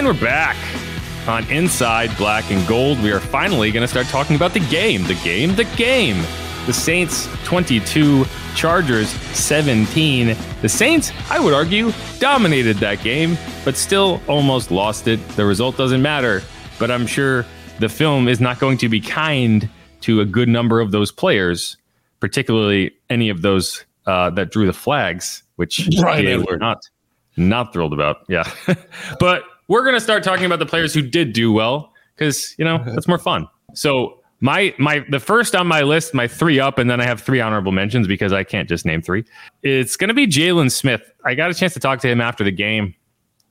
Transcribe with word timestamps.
And 0.00 0.06
we're 0.06 0.14
back 0.14 0.56
on 1.28 1.46
Inside 1.50 2.16
Black 2.16 2.50
and 2.50 2.66
Gold. 2.66 2.98
We 3.02 3.12
are 3.12 3.20
finally 3.20 3.70
going 3.70 3.82
to 3.82 3.86
start 3.86 4.06
talking 4.06 4.34
about 4.34 4.54
the 4.54 4.66
game. 4.70 5.02
The 5.04 5.20
game, 5.22 5.54
the 5.54 5.64
game. 5.76 6.16
The 6.64 6.72
Saints 6.72 7.28
22, 7.44 8.24
Chargers 8.54 9.10
17. 9.10 10.34
The 10.62 10.68
Saints, 10.70 11.12
I 11.28 11.38
would 11.38 11.52
argue, 11.52 11.92
dominated 12.18 12.78
that 12.78 13.02
game, 13.02 13.36
but 13.62 13.76
still 13.76 14.22
almost 14.26 14.70
lost 14.70 15.06
it. 15.06 15.20
The 15.36 15.44
result 15.44 15.76
doesn't 15.76 16.00
matter, 16.00 16.40
but 16.78 16.90
I'm 16.90 17.06
sure 17.06 17.44
the 17.78 17.90
film 17.90 18.26
is 18.26 18.40
not 18.40 18.58
going 18.58 18.78
to 18.78 18.88
be 18.88 19.02
kind 19.02 19.68
to 20.00 20.22
a 20.22 20.24
good 20.24 20.48
number 20.48 20.80
of 20.80 20.92
those 20.92 21.12
players, 21.12 21.76
particularly 22.20 22.92
any 23.10 23.28
of 23.28 23.42
those 23.42 23.84
uh, 24.06 24.30
that 24.30 24.50
drew 24.50 24.64
the 24.64 24.72
flags, 24.72 25.42
which 25.56 25.90
Right, 26.00 26.24
they 26.24 26.38
were 26.38 26.56
not 26.56 26.88
not 27.36 27.74
thrilled 27.74 27.92
about. 27.92 28.24
Yeah, 28.28 28.50
but 29.20 29.44
we're 29.70 29.84
gonna 29.84 30.00
start 30.00 30.24
talking 30.24 30.44
about 30.44 30.58
the 30.58 30.66
players 30.66 30.92
who 30.92 31.00
did 31.00 31.32
do 31.32 31.52
well 31.52 31.94
because 32.16 32.54
you 32.58 32.64
know 32.64 32.82
that's 32.86 33.08
more 33.08 33.18
fun. 33.18 33.48
So 33.72 34.20
my 34.40 34.74
my 34.78 35.04
the 35.08 35.20
first 35.20 35.54
on 35.54 35.66
my 35.66 35.82
list, 35.82 36.12
my 36.12 36.26
three 36.28 36.58
up, 36.60 36.78
and 36.78 36.90
then 36.90 37.00
I 37.00 37.04
have 37.04 37.22
three 37.22 37.40
honorable 37.40 37.72
mentions 37.72 38.06
because 38.06 38.32
I 38.32 38.44
can't 38.44 38.68
just 38.68 38.84
name 38.84 39.00
three. 39.00 39.24
It's 39.62 39.96
gonna 39.96 40.12
be 40.12 40.26
Jaylon 40.26 40.70
Smith. 40.70 41.02
I 41.24 41.34
got 41.34 41.50
a 41.50 41.54
chance 41.54 41.72
to 41.74 41.80
talk 41.80 42.00
to 42.00 42.08
him 42.08 42.20
after 42.20 42.42
the 42.42 42.50
game, 42.50 42.94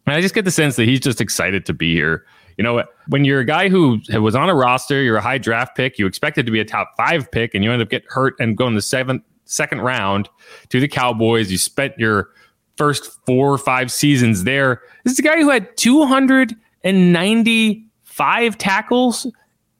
and 0.06 0.14
I 0.14 0.22
just 0.22 0.36
get 0.36 0.44
the 0.44 0.52
sense 0.52 0.76
that 0.76 0.86
he's 0.86 1.00
just 1.00 1.22
excited 1.22 1.66
to 1.66 1.74
be 1.74 1.96
here. 1.96 2.26
You 2.58 2.64
know, 2.64 2.84
when 3.08 3.24
you're 3.24 3.40
a 3.40 3.46
guy 3.46 3.70
who 3.70 4.02
was 4.12 4.36
on 4.36 4.50
a 4.50 4.56
roster, 4.56 5.02
you're 5.02 5.16
a 5.16 5.22
high 5.22 5.38
draft 5.38 5.78
pick, 5.78 5.98
you 5.98 6.06
expected 6.06 6.46
to 6.46 6.52
be 6.52 6.60
a 6.60 6.66
top 6.66 6.92
five 6.98 7.32
pick, 7.32 7.56
and 7.56 7.64
you 7.64 7.72
end 7.72 7.82
up 7.82 7.90
getting 7.90 8.10
hurt 8.10 8.36
and 8.42 8.58
going 8.58 8.76
the 8.76 8.82
seventh 8.82 9.24
second 9.46 9.80
round 9.80 10.28
to 10.68 10.82
the 10.82 10.88
Cowboys. 10.90 11.50
You 11.50 11.58
spent 11.58 11.98
your 11.98 12.32
first 12.80 13.12
four 13.26 13.54
or 13.54 13.58
five 13.58 13.92
seasons 13.92 14.46
there. 14.46 14.82
This 15.04 15.12
is 15.14 15.20
a 15.20 15.22
guy 15.22 15.38
who 15.38 15.50
had 15.50 15.76
295 15.76 18.58
tackles 18.58 19.28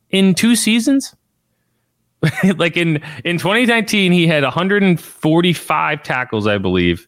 in 0.10 0.36
two 0.36 0.58
seasons. 0.58 1.16
like 2.58 2.76
in 2.76 3.02
in 3.24 3.38
2019, 3.38 4.12
he 4.12 4.28
had 4.28 4.44
145 4.44 6.04
tackles, 6.04 6.46
I 6.46 6.58
believe, 6.58 7.08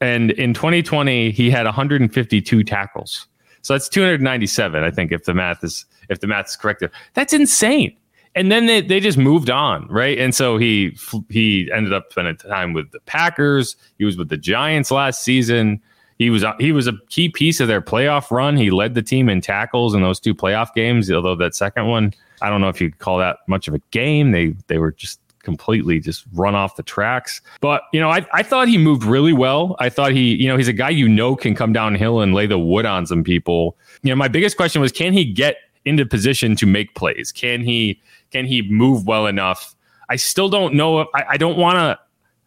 and 0.00 0.32
in 0.32 0.52
2020 0.52 1.30
he 1.30 1.48
had 1.48 1.64
152 1.64 2.64
tackles. 2.64 3.28
So 3.62 3.74
that's 3.74 3.88
297, 3.88 4.82
I 4.82 4.90
think, 4.90 5.12
if 5.12 5.24
the 5.24 5.34
math 5.34 5.62
is 5.62 5.86
if 6.08 6.18
the 6.18 6.26
math 6.26 6.48
is 6.48 6.56
correct. 6.56 6.82
That's 7.14 7.32
insane. 7.32 7.96
And 8.34 8.50
then 8.50 8.66
they, 8.66 8.80
they 8.80 8.98
just 8.98 9.18
moved 9.18 9.50
on, 9.50 9.86
right? 9.88 10.18
And 10.18 10.34
so 10.34 10.56
he 10.56 10.96
he 11.28 11.70
ended 11.72 11.92
up 11.92 12.06
spending 12.10 12.36
time 12.36 12.72
with 12.72 12.90
the 12.92 13.00
Packers. 13.00 13.76
He 13.98 14.04
was 14.04 14.16
with 14.16 14.30
the 14.30 14.38
Giants 14.38 14.90
last 14.90 15.22
season. 15.22 15.82
He 16.18 16.30
was 16.30 16.44
he 16.58 16.72
was 16.72 16.86
a 16.86 16.94
key 17.08 17.28
piece 17.28 17.60
of 17.60 17.68
their 17.68 17.82
playoff 17.82 18.30
run. 18.30 18.56
He 18.56 18.70
led 18.70 18.94
the 18.94 19.02
team 19.02 19.28
in 19.28 19.40
tackles 19.40 19.94
in 19.94 20.02
those 20.02 20.20
two 20.20 20.34
playoff 20.34 20.72
games. 20.74 21.10
Although 21.10 21.36
that 21.36 21.54
second 21.54 21.88
one, 21.88 22.14
I 22.40 22.48
don't 22.48 22.60
know 22.60 22.68
if 22.68 22.80
you 22.80 22.90
could 22.90 23.00
call 23.00 23.18
that 23.18 23.38
much 23.48 23.68
of 23.68 23.74
a 23.74 23.80
game. 23.90 24.30
They 24.30 24.54
they 24.66 24.78
were 24.78 24.92
just 24.92 25.20
completely 25.42 25.98
just 25.98 26.24
run 26.32 26.54
off 26.54 26.76
the 26.76 26.82
tracks. 26.82 27.42
But 27.60 27.82
you 27.92 28.00
know, 28.00 28.10
I 28.10 28.24
I 28.32 28.42
thought 28.42 28.68
he 28.68 28.78
moved 28.78 29.04
really 29.04 29.32
well. 29.32 29.76
I 29.78 29.88
thought 29.88 30.12
he 30.12 30.36
you 30.36 30.48
know 30.48 30.56
he's 30.56 30.68
a 30.68 30.72
guy 30.72 30.90
you 30.90 31.08
know 31.08 31.36
can 31.36 31.54
come 31.54 31.72
downhill 31.72 32.20
and 32.20 32.32
lay 32.34 32.46
the 32.46 32.58
wood 32.58 32.86
on 32.86 33.06
some 33.06 33.24
people. 33.24 33.76
You 34.02 34.10
know, 34.10 34.16
my 34.16 34.28
biggest 34.28 34.56
question 34.56 34.80
was 34.80 34.92
can 34.92 35.12
he 35.12 35.24
get 35.24 35.56
into 35.84 36.06
position 36.06 36.56
to 36.56 36.66
make 36.66 36.94
plays? 36.94 37.32
Can 37.32 37.62
he 37.62 38.00
can 38.32 38.46
he 38.46 38.62
move 38.62 39.06
well 39.06 39.26
enough? 39.26 39.74
I 40.08 40.16
still 40.16 40.48
don't 40.48 40.74
know. 40.74 41.00
If, 41.00 41.08
I, 41.14 41.24
I 41.30 41.36
don't 41.36 41.56
want 41.56 41.76
to. 41.76 41.98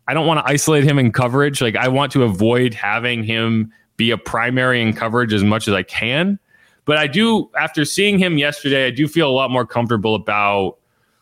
I 0.08 0.14
don't 0.14 0.28
want 0.28 0.46
to 0.46 0.52
isolate 0.52 0.84
him 0.84 1.00
in 1.00 1.12
coverage. 1.12 1.62
Like 1.62 1.76
I 1.76 1.88
want 1.88 2.12
to 2.12 2.22
avoid 2.22 2.76
having 2.76 3.24
him 3.24 3.74
be 3.98 4.12
a 4.12 4.18
primary 4.18 4.80
in 4.82 4.94
coverage 4.94 5.34
as 5.34 5.44
much 5.44 5.68
as 5.68 5.74
I 5.74 5.82
can. 5.82 6.38
But 6.86 6.98
I 6.98 7.08
do, 7.08 7.50
after 7.58 7.84
seeing 7.86 8.20
him 8.20 8.38
yesterday, 8.38 8.86
I 8.86 8.92
do 8.92 9.08
feel 9.08 9.28
a 9.28 9.34
lot 9.34 9.50
more 9.50 9.66
comfortable 9.66 10.14
about 10.14 10.78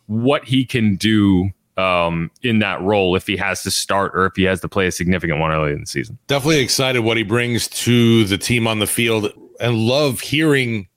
what 0.07 0.43
he 0.43 0.65
can 0.65 0.97
do 0.97 1.49
um, 1.77 2.29
in 2.41 2.59
that 2.59 2.81
role 2.81 3.15
if 3.15 3.25
he 3.25 3.37
has 3.37 3.63
to 3.63 3.71
start 3.71 4.11
or 4.13 4.25
if 4.25 4.33
he 4.35 4.43
has 4.43 4.59
to 4.61 4.67
play 4.67 4.87
a 4.87 4.91
significant 4.91 5.39
one 5.39 5.51
early 5.51 5.71
in 5.71 5.79
the 5.79 5.85
season. 5.85 6.17
Definitely 6.27 6.59
excited 6.59 6.99
what 6.99 7.15
he 7.15 7.23
brings 7.23 7.67
to 7.69 8.25
the 8.25 8.37
team 8.37 8.67
on 8.67 8.79
the 8.79 8.87
field 8.87 9.31
and 9.61 9.77
love 9.77 10.19
hearing, 10.19 10.89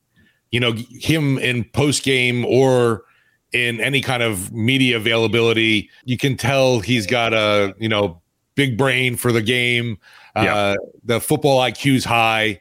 you 0.50 0.58
know, 0.58 0.72
him 0.90 1.38
in 1.38 1.64
post 1.64 2.02
game 2.02 2.44
or 2.44 3.04
in 3.56 3.80
any 3.80 4.00
kind 4.00 4.22
of 4.22 4.52
media 4.52 4.96
availability. 4.96 5.88
You 6.04 6.18
can 6.18 6.36
tell 6.36 6.80
he's 6.80 7.06
got 7.06 7.32
a, 7.32 7.74
you 7.78 7.88
know, 7.88 8.20
big 8.54 8.76
brain 8.76 9.16
for 9.16 9.32
the 9.32 9.42
game. 9.42 9.98
Yeah. 10.36 10.54
Uh, 10.54 10.76
the 11.04 11.20
football 11.20 11.60
IQ's 11.60 12.04
high. 12.04 12.60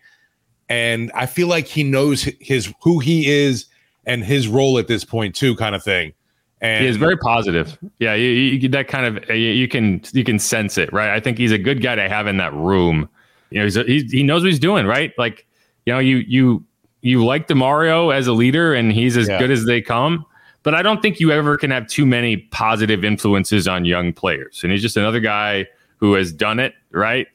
And 0.69 1.11
I 1.13 1.25
feel 1.25 1.47
like 1.47 1.67
he 1.67 1.83
knows 1.83 2.23
his 2.39 2.73
who 2.81 2.99
he 2.99 3.29
is 3.29 3.65
and 4.05 4.23
his 4.23 4.47
role 4.47 4.79
at 4.79 4.87
this 4.87 5.03
point 5.03 5.35
too, 5.35 5.55
kind 5.55 5.75
of 5.75 5.83
thing. 5.83 6.13
And 6.61 6.83
He 6.83 6.89
is 6.89 6.97
very 6.97 7.17
positive. 7.17 7.77
Yeah, 7.99 8.13
you, 8.15 8.29
you, 8.29 8.69
that 8.69 8.87
kind 8.87 9.05
of 9.05 9.29
you, 9.29 9.35
you 9.35 9.67
can 9.67 10.01
you 10.13 10.23
can 10.23 10.39
sense 10.39 10.77
it, 10.77 10.91
right? 10.93 11.09
I 11.09 11.19
think 11.19 11.37
he's 11.37 11.51
a 11.51 11.57
good 11.57 11.81
guy 11.83 11.95
to 11.95 12.07
have 12.09 12.27
in 12.27 12.37
that 12.37 12.53
room. 12.53 13.09
You 13.51 13.59
know, 13.59 13.65
he's, 13.65 13.77
a, 13.77 13.83
he's 13.83 14.11
he 14.11 14.23
knows 14.23 14.41
what 14.41 14.47
he's 14.49 14.59
doing, 14.59 14.87
right? 14.87 15.13
Like, 15.17 15.45
you 15.85 15.93
know, 15.93 15.99
you 15.99 16.17
you 16.27 16.63
you 17.01 17.23
like 17.23 17.47
Demario 17.47 18.11
as 18.15 18.25
a 18.25 18.33
leader, 18.33 18.73
and 18.73 18.91
he's 18.91 19.17
as 19.17 19.27
Yeah. 19.27 19.37
good 19.37 19.51
as 19.51 19.65
they 19.65 19.81
come. 19.81 20.25
But 20.65 20.73
I 20.73 20.81
don't 20.81 20.99
think 20.99 21.19
you 21.19 21.31
ever 21.31 21.57
can 21.57 21.69
have 21.69 21.85
too 21.85 22.07
many 22.07 22.37
positive 22.37 23.05
influences 23.05 23.67
on 23.67 23.85
young 23.85 24.11
players. 24.11 24.61
And 24.63 24.71
he's 24.71 24.81
just 24.81 24.97
another 24.97 25.19
guy 25.19 25.67
who 25.97 26.15
has 26.15 26.33
done 26.33 26.59
it, 26.59 26.73
right? 26.89 27.27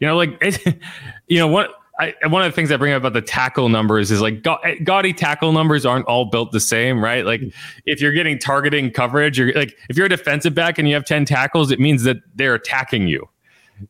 You 0.00 0.06
know, 0.06 0.16
like 0.16 0.36
it, 0.42 0.78
you 1.26 1.38
know 1.38 1.48
what. 1.48 1.70
I, 1.96 2.12
one 2.26 2.42
of 2.42 2.50
the 2.50 2.56
things 2.56 2.72
I 2.72 2.76
bring 2.76 2.92
up 2.92 3.02
about 3.02 3.12
the 3.12 3.22
tackle 3.22 3.68
numbers 3.68 4.10
is 4.10 4.20
like 4.20 4.42
ga- 4.42 4.80
gaudy 4.82 5.12
tackle 5.12 5.52
numbers 5.52 5.86
aren't 5.86 6.06
all 6.06 6.24
built 6.24 6.50
the 6.50 6.58
same, 6.58 7.02
right? 7.02 7.24
Like 7.24 7.40
mm-hmm. 7.40 7.80
if 7.86 8.00
you're 8.00 8.10
getting 8.10 8.36
targeting 8.36 8.90
coverage, 8.90 9.38
you're 9.38 9.52
like 9.52 9.78
if 9.88 9.96
you're 9.96 10.06
a 10.06 10.08
defensive 10.08 10.56
back 10.56 10.76
and 10.76 10.88
you 10.88 10.94
have 10.94 11.04
10 11.04 11.24
tackles, 11.24 11.70
it 11.70 11.78
means 11.78 12.02
that 12.02 12.16
they're 12.34 12.54
attacking 12.54 13.06
you, 13.06 13.28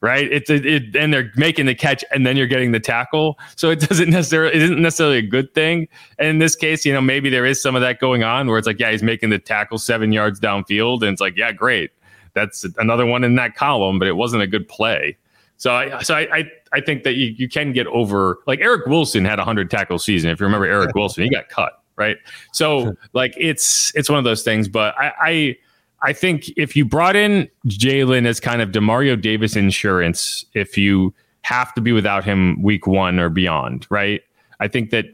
right? 0.00 0.30
It's 0.30 0.50
it, 0.50 0.66
it, 0.66 0.96
and 0.96 1.12
they're 1.12 1.30
making 1.36 1.66
the 1.66 1.74
catch 1.74 2.04
and 2.12 2.26
then 2.26 2.36
you're 2.36 2.46
getting 2.46 2.72
the 2.72 2.80
tackle. 2.80 3.38
So 3.56 3.70
it 3.70 3.80
doesn't 3.80 4.10
necessarily 4.10 4.54
it 4.54 4.62
isn't 4.62 4.80
necessarily 4.80 5.18
a 5.18 5.22
good 5.22 5.52
thing. 5.54 5.88
And 6.18 6.28
in 6.28 6.38
this 6.38 6.56
case, 6.56 6.84
you 6.84 6.92
know, 6.92 7.00
maybe 7.00 7.30
there 7.30 7.46
is 7.46 7.60
some 7.60 7.74
of 7.74 7.82
that 7.82 8.00
going 8.00 8.22
on 8.22 8.48
where 8.48 8.58
it's 8.58 8.66
like, 8.66 8.80
yeah, 8.80 8.90
he's 8.90 9.02
making 9.02 9.30
the 9.30 9.38
tackle 9.38 9.78
seven 9.78 10.12
yards 10.12 10.40
downfield, 10.40 11.02
and 11.02 11.12
it's 11.12 11.20
like, 11.20 11.36
yeah, 11.36 11.52
great. 11.52 11.90
That's 12.34 12.66
another 12.78 13.06
one 13.06 13.22
in 13.24 13.36
that 13.36 13.54
column, 13.54 13.98
but 13.98 14.08
it 14.08 14.16
wasn't 14.16 14.42
a 14.42 14.46
good 14.46 14.68
play. 14.68 15.16
So 15.56 15.72
I 15.72 16.02
so 16.02 16.14
I 16.14 16.36
I, 16.36 16.50
I 16.72 16.80
think 16.80 17.04
that 17.04 17.14
you, 17.14 17.28
you 17.28 17.48
can 17.48 17.72
get 17.72 17.86
over 17.86 18.40
like 18.46 18.60
Eric 18.60 18.86
Wilson 18.86 19.24
had 19.24 19.38
a 19.38 19.44
hundred 19.44 19.70
tackle 19.70 19.98
season. 19.98 20.30
If 20.30 20.40
you 20.40 20.46
remember 20.46 20.66
Eric 20.66 20.94
Wilson, 20.94 21.22
he 21.22 21.30
got 21.30 21.48
cut, 21.48 21.80
right? 21.96 22.16
So 22.52 22.96
like 23.12 23.34
it's 23.36 23.92
it's 23.94 24.10
one 24.10 24.18
of 24.18 24.24
those 24.24 24.42
things. 24.42 24.68
But 24.68 24.98
I 24.98 25.12
I, 25.20 25.56
I 26.04 26.12
think 26.12 26.50
if 26.56 26.76
you 26.76 26.84
brought 26.84 27.16
in 27.16 27.48
Jaylon 27.66 28.26
as 28.26 28.38
kind 28.38 28.60
of 28.60 28.70
Demario 28.70 29.20
Davis 29.20 29.56
insurance, 29.56 30.44
if 30.52 30.76
you 30.76 31.14
have 31.42 31.72
to 31.74 31.80
be 31.80 31.92
without 31.92 32.24
him 32.24 32.62
week 32.62 32.86
one 32.86 33.18
or 33.18 33.30
beyond, 33.30 33.86
right? 33.90 34.20
I 34.60 34.68
think 34.68 34.90
that 34.90 35.06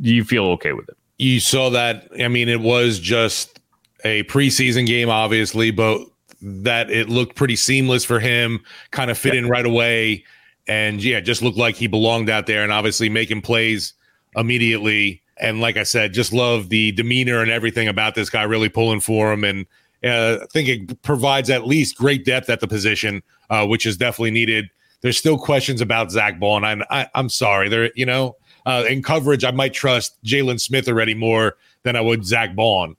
you 0.00 0.22
feel 0.22 0.44
okay 0.46 0.72
with 0.72 0.88
it. 0.88 0.96
you 1.18 1.40
saw 1.40 1.70
that. 1.70 2.08
I 2.20 2.28
mean, 2.28 2.48
it 2.48 2.60
was 2.60 2.98
just 2.98 3.60
a 4.04 4.22
preseason 4.24 4.86
game, 4.86 5.08
obviously, 5.08 5.70
but 5.70 6.00
that 6.42 6.90
it 6.90 7.08
looked 7.08 7.36
pretty 7.36 7.56
seamless 7.56 8.04
for 8.04 8.20
him, 8.20 8.60
kind 8.90 9.10
of 9.10 9.18
fit 9.18 9.34
in 9.34 9.48
right 9.48 9.64
away. 9.66 10.24
And 10.66 11.02
yeah, 11.02 11.20
just 11.20 11.42
looked 11.42 11.58
like 11.58 11.76
he 11.76 11.86
belonged 11.86 12.30
out 12.30 12.46
there 12.46 12.62
and 12.62 12.72
obviously 12.72 13.08
making 13.08 13.42
plays 13.42 13.94
immediately. 14.36 15.22
And 15.38 15.60
like 15.60 15.76
I 15.76 15.82
said, 15.82 16.12
just 16.12 16.32
love 16.32 16.68
the 16.68 16.92
demeanor 16.92 17.40
and 17.40 17.50
everything 17.50 17.88
about 17.88 18.14
this 18.14 18.30
guy 18.30 18.42
really 18.42 18.68
pulling 18.68 19.00
for 19.00 19.32
him. 19.32 19.44
And 19.44 19.66
uh, 20.04 20.38
I 20.42 20.46
think 20.52 20.68
it 20.68 21.02
provides 21.02 21.50
at 21.50 21.66
least 21.66 21.96
great 21.96 22.24
depth 22.24 22.50
at 22.50 22.60
the 22.60 22.68
position, 22.68 23.22
uh, 23.50 23.66
which 23.66 23.86
is 23.86 23.96
definitely 23.96 24.30
needed. 24.32 24.68
There's 25.00 25.18
still 25.18 25.38
questions 25.38 25.80
about 25.80 26.10
Zack 26.10 26.38
Baun, 26.40 26.64
and 26.64 26.82
I, 26.90 27.02
I, 27.02 27.08
I'm 27.14 27.28
sorry. 27.28 27.68
There, 27.68 27.90
you 27.94 28.06
know, 28.06 28.36
uh, 28.66 28.84
in 28.88 29.02
coverage, 29.02 29.44
I 29.44 29.50
might 29.50 29.74
trust 29.74 30.22
Jaylon 30.24 30.60
Smith 30.60 30.88
already 30.88 31.14
more 31.14 31.56
than 31.82 31.96
I 31.96 32.00
would 32.00 32.24
Zack 32.24 32.54
Baun. 32.54 32.96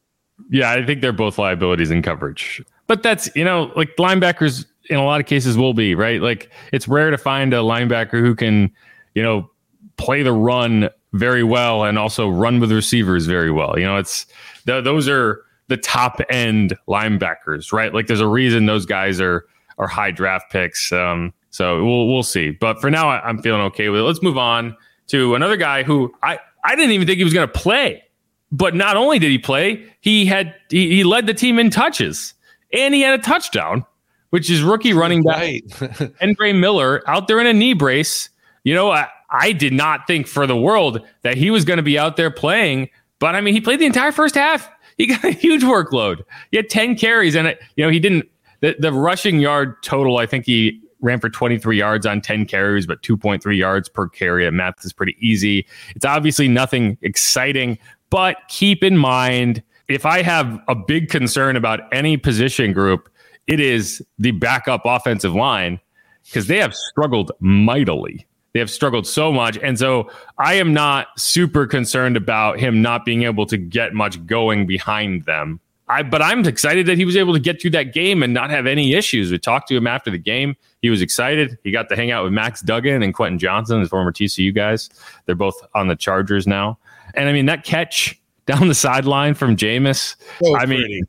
Yeah, 0.50 0.72
I 0.72 0.86
think 0.86 1.02
they're 1.02 1.14
both 1.14 1.38
liabilities 1.38 1.92
in 1.92 2.02
coverage. 2.02 2.64
But 2.88 3.02
that's, 3.02 3.34
you 3.36 3.44
know, 3.44 3.72
like 3.76 3.96
linebackers 3.96 4.66
in 4.90 4.98
a 4.98 5.04
lot 5.04 5.20
of 5.20 5.26
cases 5.26 5.58
will 5.58 5.74
be, 5.74 5.96
right? 5.96 6.22
Like 6.22 6.52
it's 6.72 6.88
rare 6.88 7.10
to 7.10 7.18
find 7.18 7.54
a 7.54 7.58
linebacker 7.58 8.20
who 8.20 8.36
can, 8.36 8.72
you 9.16 9.24
know, 9.24 9.50
play 9.98 10.22
the 10.22 10.34
run 10.34 10.90
very 11.14 11.44
well 11.44 11.86
and 11.86 11.98
also 11.98 12.30
run 12.30 12.60
with 12.60 12.72
receivers 12.72 13.26
very 13.26 13.50
well. 13.50 13.80
You 13.80 13.86
know, 13.86 13.98
it's 13.98 14.26
th- 14.68 14.84
those 14.84 15.08
are 15.08 15.45
the 15.68 15.78
top 15.78 16.22
end 16.30 16.76
linebackers, 16.88 17.72
right? 17.72 17.94
Like 17.94 18.08
there's 18.08 18.22
a 18.22 18.28
reason 18.28 18.66
those 18.66 18.86
guys 18.86 19.20
are 19.20 19.46
are 19.78 19.88
high 19.88 20.12
draft 20.12 20.52
picks. 20.52 20.92
Um, 20.92 21.34
so 21.50 21.84
we'll 21.84 22.08
we'll 22.08 22.24
see. 22.24 22.52
But 22.52 22.80
for 22.82 22.90
now, 22.90 23.10
I, 23.10 23.28
I'm 23.28 23.42
feeling 23.42 23.62
okay 23.62 23.90
with 23.90 24.02
it. 24.02 24.04
Let's 24.04 24.22
move 24.22 24.38
on 24.38 24.76
to 25.08 25.36
another 25.36 25.58
guy 25.58 25.84
who 25.84 26.14
I 26.24 26.40
I 26.64 26.76
didn't 26.76 26.92
even 26.92 27.08
think 27.08 27.18
he 27.18 27.24
was 27.24 27.34
going 27.34 27.48
to 27.48 27.54
play. 27.54 28.04
But 28.52 28.76
not 28.76 28.96
only 28.96 29.20
did 29.20 29.32
he 29.32 29.38
play, 29.38 29.86
he 30.02 30.26
had 30.26 30.56
he, 30.70 30.96
he 30.96 31.04
led 31.04 31.28
the 31.28 31.34
team 31.34 31.60
in 31.60 31.70
touches 31.70 32.34
and 32.72 32.94
he 32.94 33.02
had 33.02 33.20
a 33.20 33.24
touchdown, 33.24 33.86
which 34.30 34.50
is 34.50 34.62
rookie 34.62 34.94
running 34.94 35.24
back 35.24 35.38
Right. 35.38 35.68
Kendre 35.70 36.58
Miller 36.58 37.02
out 37.10 37.28
there 37.28 37.40
in 37.40 37.48
a 37.48 37.54
knee 37.54 37.74
brace. 37.74 38.30
You 38.64 38.74
know, 38.74 38.92
I, 38.92 39.08
I 39.30 39.52
did 39.52 39.74
not 39.74 40.08
think 40.08 40.28
for 40.28 40.48
the 40.48 40.56
world 40.56 41.06
that 41.24 41.38
he 41.38 41.52
was 41.52 41.66
going 41.66 41.78
to 41.78 41.84
be 41.84 41.98
out 41.98 42.18
there 42.18 42.32
playing. 42.32 42.90
But 43.20 43.36
I 43.36 43.42
mean, 43.42 43.54
he 43.54 43.62
played 43.62 43.80
the 43.80 43.86
entire 43.86 44.12
first 44.12 44.36
half. 44.36 44.70
He 44.98 45.08
got 45.08 45.26
a 45.26 45.32
huge 45.32 45.62
workload. 45.62 46.24
He 46.52 46.58
had 46.58 46.70
10 46.70 46.96
carries, 46.96 47.36
and 47.36 47.48
it, 47.48 47.62
you 47.76 47.84
know 47.84 47.92
he 47.92 48.00
didn't. 48.00 48.30
The, 48.62 48.78
the 48.80 48.94
rushing 48.94 49.42
yard 49.42 49.84
total, 49.84 50.18
I 50.18 50.26
think 50.26 50.46
he 50.46 50.82
ran 51.02 51.20
for 51.20 51.30
23 51.30 51.78
yards 51.78 52.06
on 52.06 52.22
10 52.22 52.46
carries, 52.46 52.88
but 52.88 53.02
2.3 53.02 53.58
yards 53.58 53.90
per 53.90 54.08
carry. 54.08 54.48
At 54.48 54.54
Math 54.54 54.86
is 54.86 54.94
pretty 54.94 55.18
easy. 55.20 55.68
It's 55.96 56.06
obviously 56.06 56.48
nothing 56.48 56.98
exciting, 57.02 57.78
but 58.10 58.38
keep 58.48 58.86
in 58.86 58.96
mind 58.96 59.62
if 59.88 60.06
I 60.06 60.22
have 60.22 60.60
a 60.68 60.76
big 60.76 61.10
concern 61.10 61.56
about 61.56 61.82
any 61.92 62.18
position 62.18 62.74
group, 62.74 63.10
it 63.48 63.60
is 63.60 64.04
the 64.18 64.32
backup 64.32 64.82
offensive 64.86 65.36
line 65.36 65.80
because 66.26 66.48
they 66.48 66.58
have 66.58 66.74
struggled 66.74 67.32
mightily. 67.40 68.26
They 68.56 68.60
have 68.60 68.72
struggled 68.72 69.06
so 69.06 69.34
much. 69.34 69.58
And 69.58 69.78
so 69.78 70.10
I 70.38 70.54
am 70.54 70.74
not 70.74 71.08
super 71.20 71.68
concerned 71.68 72.16
about 72.16 72.58
him 72.58 72.82
not 72.82 73.04
being 73.04 73.24
able 73.24 73.46
to 73.48 73.58
get 73.58 73.94
much 73.94 74.26
going 74.26 74.66
behind 74.66 75.26
them. 75.26 75.60
I, 75.90 76.04
but 76.04 76.22
I'm 76.22 76.46
excited 76.46 76.86
that 76.86 76.98
he 76.98 77.04
was 77.04 77.18
able 77.18 77.34
to 77.34 77.40
get 77.42 77.62
through 77.62 77.72
that 77.72 77.94
game 77.94 78.24
and 78.24 78.34
not 78.34 78.52
have 78.52 78.66
any 78.66 78.94
issues. 78.94 79.30
We 79.30 79.40
talked 79.40 79.68
to 79.68 79.76
him 79.76 79.88
after 79.88 80.10
the 80.10 80.18
game. 80.18 80.56
He 80.82 80.90
was 80.90 81.02
excited. 81.02 81.58
He 81.66 81.72
got 81.72 81.90
to 81.90 81.98
hang 81.98 82.12
out 82.12 82.24
with 82.24 82.32
Max 82.32 82.62
Duggan 82.62 83.04
and 83.04 83.14
Quentin 83.14 83.40
Johnston, 83.40 83.84
the 83.84 83.90
former 83.90 84.14
TCU 84.14 84.56
guys. 84.56 84.90
They're 85.26 85.36
both 85.36 85.62
on 85.76 85.90
the 85.90 85.96
Chargers 85.98 86.48
now. 86.48 86.80
And 87.14 87.28
I 87.28 87.34
mean, 87.34 87.48
that 87.48 87.66
catch 87.66 88.18
down 88.46 88.70
the 88.70 88.74
sideline 88.74 89.34
from 89.34 89.58
Jameis, 89.58 90.16
so 90.42 90.58
I 90.58 90.66
mean, 90.66 91.06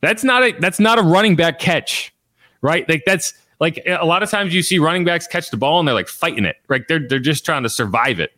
that's 0.00 0.24
not 0.24 0.42
a 0.42 0.52
that's 0.52 0.80
not 0.80 0.98
a 0.98 1.02
running 1.02 1.36
back 1.36 1.58
catch, 1.58 2.14
right? 2.62 2.88
Like 2.88 3.02
that's 3.04 3.34
like 3.60 3.82
a 3.86 4.04
lot 4.06 4.22
of 4.22 4.30
times 4.30 4.54
you 4.54 4.62
see 4.62 4.78
running 4.78 5.04
backs 5.04 5.26
catch 5.26 5.50
the 5.50 5.56
ball 5.56 5.78
and 5.78 5.88
they're 5.88 5.94
like 5.94 6.08
fighting 6.08 6.44
it, 6.44 6.56
right? 6.68 6.86
They're 6.86 7.06
they're 7.06 7.18
just 7.18 7.44
trying 7.44 7.62
to 7.64 7.68
survive 7.68 8.20
it. 8.20 8.32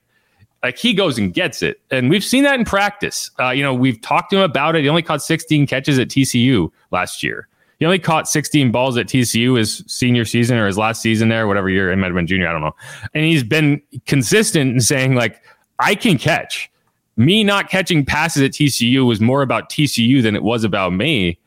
Like 0.63 0.77
he 0.77 0.93
goes 0.93 1.19
and 1.19 1.33
gets 1.33 1.63
it, 1.63 1.81
and 1.91 2.11
we've 2.11 2.25
seen 2.25 2.45
that 2.45 2.59
in 2.59 2.67
practice. 2.67 3.31
Uh, 3.39 3.51
you 3.51 3.63
know, 3.63 3.73
we've 3.75 4.01
talked 4.01 4.31
to 4.31 4.37
him 4.37 4.43
about 4.43 4.77
it. 4.77 4.83
He 4.83 4.89
only 4.89 5.03
caught 5.03 5.23
16 5.23 5.67
catches 5.67 5.99
at 5.99 6.09
TCU 6.09 6.71
last 6.91 7.23
year. 7.23 7.49
He 7.79 7.87
only 7.87 7.99
caught 7.99 8.29
16 8.29 8.71
balls 8.71 8.99
at 8.99 9.07
TCU 9.07 9.57
his 9.57 9.83
senior 9.87 10.27
season 10.27 10.59
or 10.59 10.67
his 10.67 10.77
last 10.77 11.01
season 11.01 11.31
there, 11.31 11.47
whatever 11.47 11.71
year. 11.71 11.91
It 11.91 11.97
might 11.97 12.09
have 12.09 12.15
been 12.15 12.27
junior. 12.27 12.47
I 12.47 12.53
don't 12.53 12.61
know. 12.61 12.77
And 13.15 13.25
he's 13.25 13.43
been 13.43 13.81
consistent 14.07 14.71
in 14.71 14.81
saying 14.81 15.15
like, 15.15 15.43
I 15.79 15.95
can 15.95 16.19
catch. 16.19 16.71
Me 17.17 17.43
not 17.43 17.71
catching 17.71 18.05
passes 18.05 18.43
at 18.43 18.51
TCU 18.51 19.07
was 19.07 19.19
more 19.19 19.41
about 19.41 19.71
TCU 19.71 20.23
than 20.23 20.37
it 20.37 20.43
was 20.43 20.63
about 20.63 20.93
me. 20.93 21.39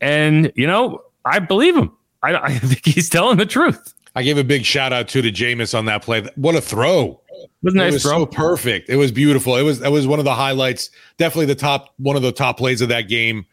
And 0.00 0.52
you 0.56 0.66
know, 0.66 1.02
I 1.24 1.38
believe 1.38 1.76
him. 1.76 1.92
I, 2.34 2.44
I 2.44 2.58
think 2.58 2.84
he's 2.84 3.08
telling 3.08 3.38
the 3.38 3.46
truth. 3.46 3.94
I 4.14 4.22
gave 4.22 4.38
a 4.38 4.44
big 4.44 4.64
shout 4.64 4.92
out 4.92 5.08
to 5.08 5.22
to 5.22 5.30
Jameis 5.30 5.76
on 5.76 5.84
that 5.84 6.02
play. 6.02 6.26
What 6.36 6.54
a 6.54 6.60
throw! 6.60 7.20
Was 7.62 7.74
nice 7.74 7.90
it 7.90 7.94
was 7.94 8.02
throw. 8.02 8.18
so 8.20 8.26
perfect. 8.26 8.88
It 8.88 8.96
was 8.96 9.12
beautiful. 9.12 9.56
It 9.56 9.62
was 9.62 9.80
that 9.80 9.92
was 9.92 10.06
one 10.06 10.18
of 10.18 10.24
the 10.24 10.34
highlights. 10.34 10.90
Definitely 11.18 11.46
the 11.46 11.54
top 11.54 11.92
one 11.98 12.16
of 12.16 12.22
the 12.22 12.32
top 12.32 12.56
plays 12.56 12.80
of 12.80 12.88
that 12.88 13.02
game. 13.02 13.44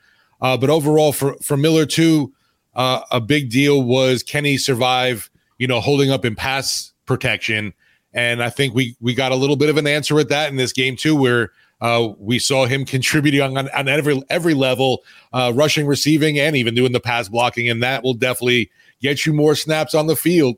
Uh, 0.42 0.56
but 0.56 0.70
overall, 0.70 1.12
for 1.12 1.36
for 1.42 1.58
Miller 1.58 1.86
too, 1.86 2.34
uh, 2.76 3.02
a 3.12 3.20
big 3.20 3.50
deal 3.50 3.84
was 3.84 4.24
can 4.24 4.46
he 4.46 4.58
survive? 4.58 5.30
You 5.58 5.68
know, 5.68 5.80
holding 5.80 6.12
up 6.12 6.26
in 6.26 6.36
pass 6.36 6.94
protection, 7.06 7.74
and 8.14 8.42
I 8.42 8.50
think 8.50 8.74
we 8.74 8.96
we 9.02 9.14
got 9.14 9.32
a 9.32 9.36
little 9.36 9.56
bit 9.56 9.70
of 9.70 9.78
an 9.78 9.88
answer 9.88 10.16
with 10.16 10.30
that 10.30 10.50
in 10.50 10.56
this 10.56 10.72
game 10.72 10.96
too, 10.96 11.16
where 11.16 11.52
uh, 11.84 12.14
we 12.18 12.40
saw 12.40 12.66
him 12.66 12.86
contributing 12.86 13.42
on, 13.42 13.70
on 13.70 13.88
every 13.90 14.24
every 14.30 14.54
level, 14.54 15.04
uh, 15.34 15.52
rushing, 15.54 15.86
receiving, 15.86 16.40
and 16.40 16.56
even 16.56 16.74
doing 16.74 16.94
the 16.94 17.00
pass 17.00 17.28
blocking, 17.28 17.70
and 17.70 17.84
that 17.84 18.04
will 18.04 18.14
definitely 18.14 18.72
get 19.02 19.26
you 19.26 19.34
more 19.34 19.54
snaps 19.54 19.94
on 19.94 20.08
the 20.08 20.16
field. 20.16 20.56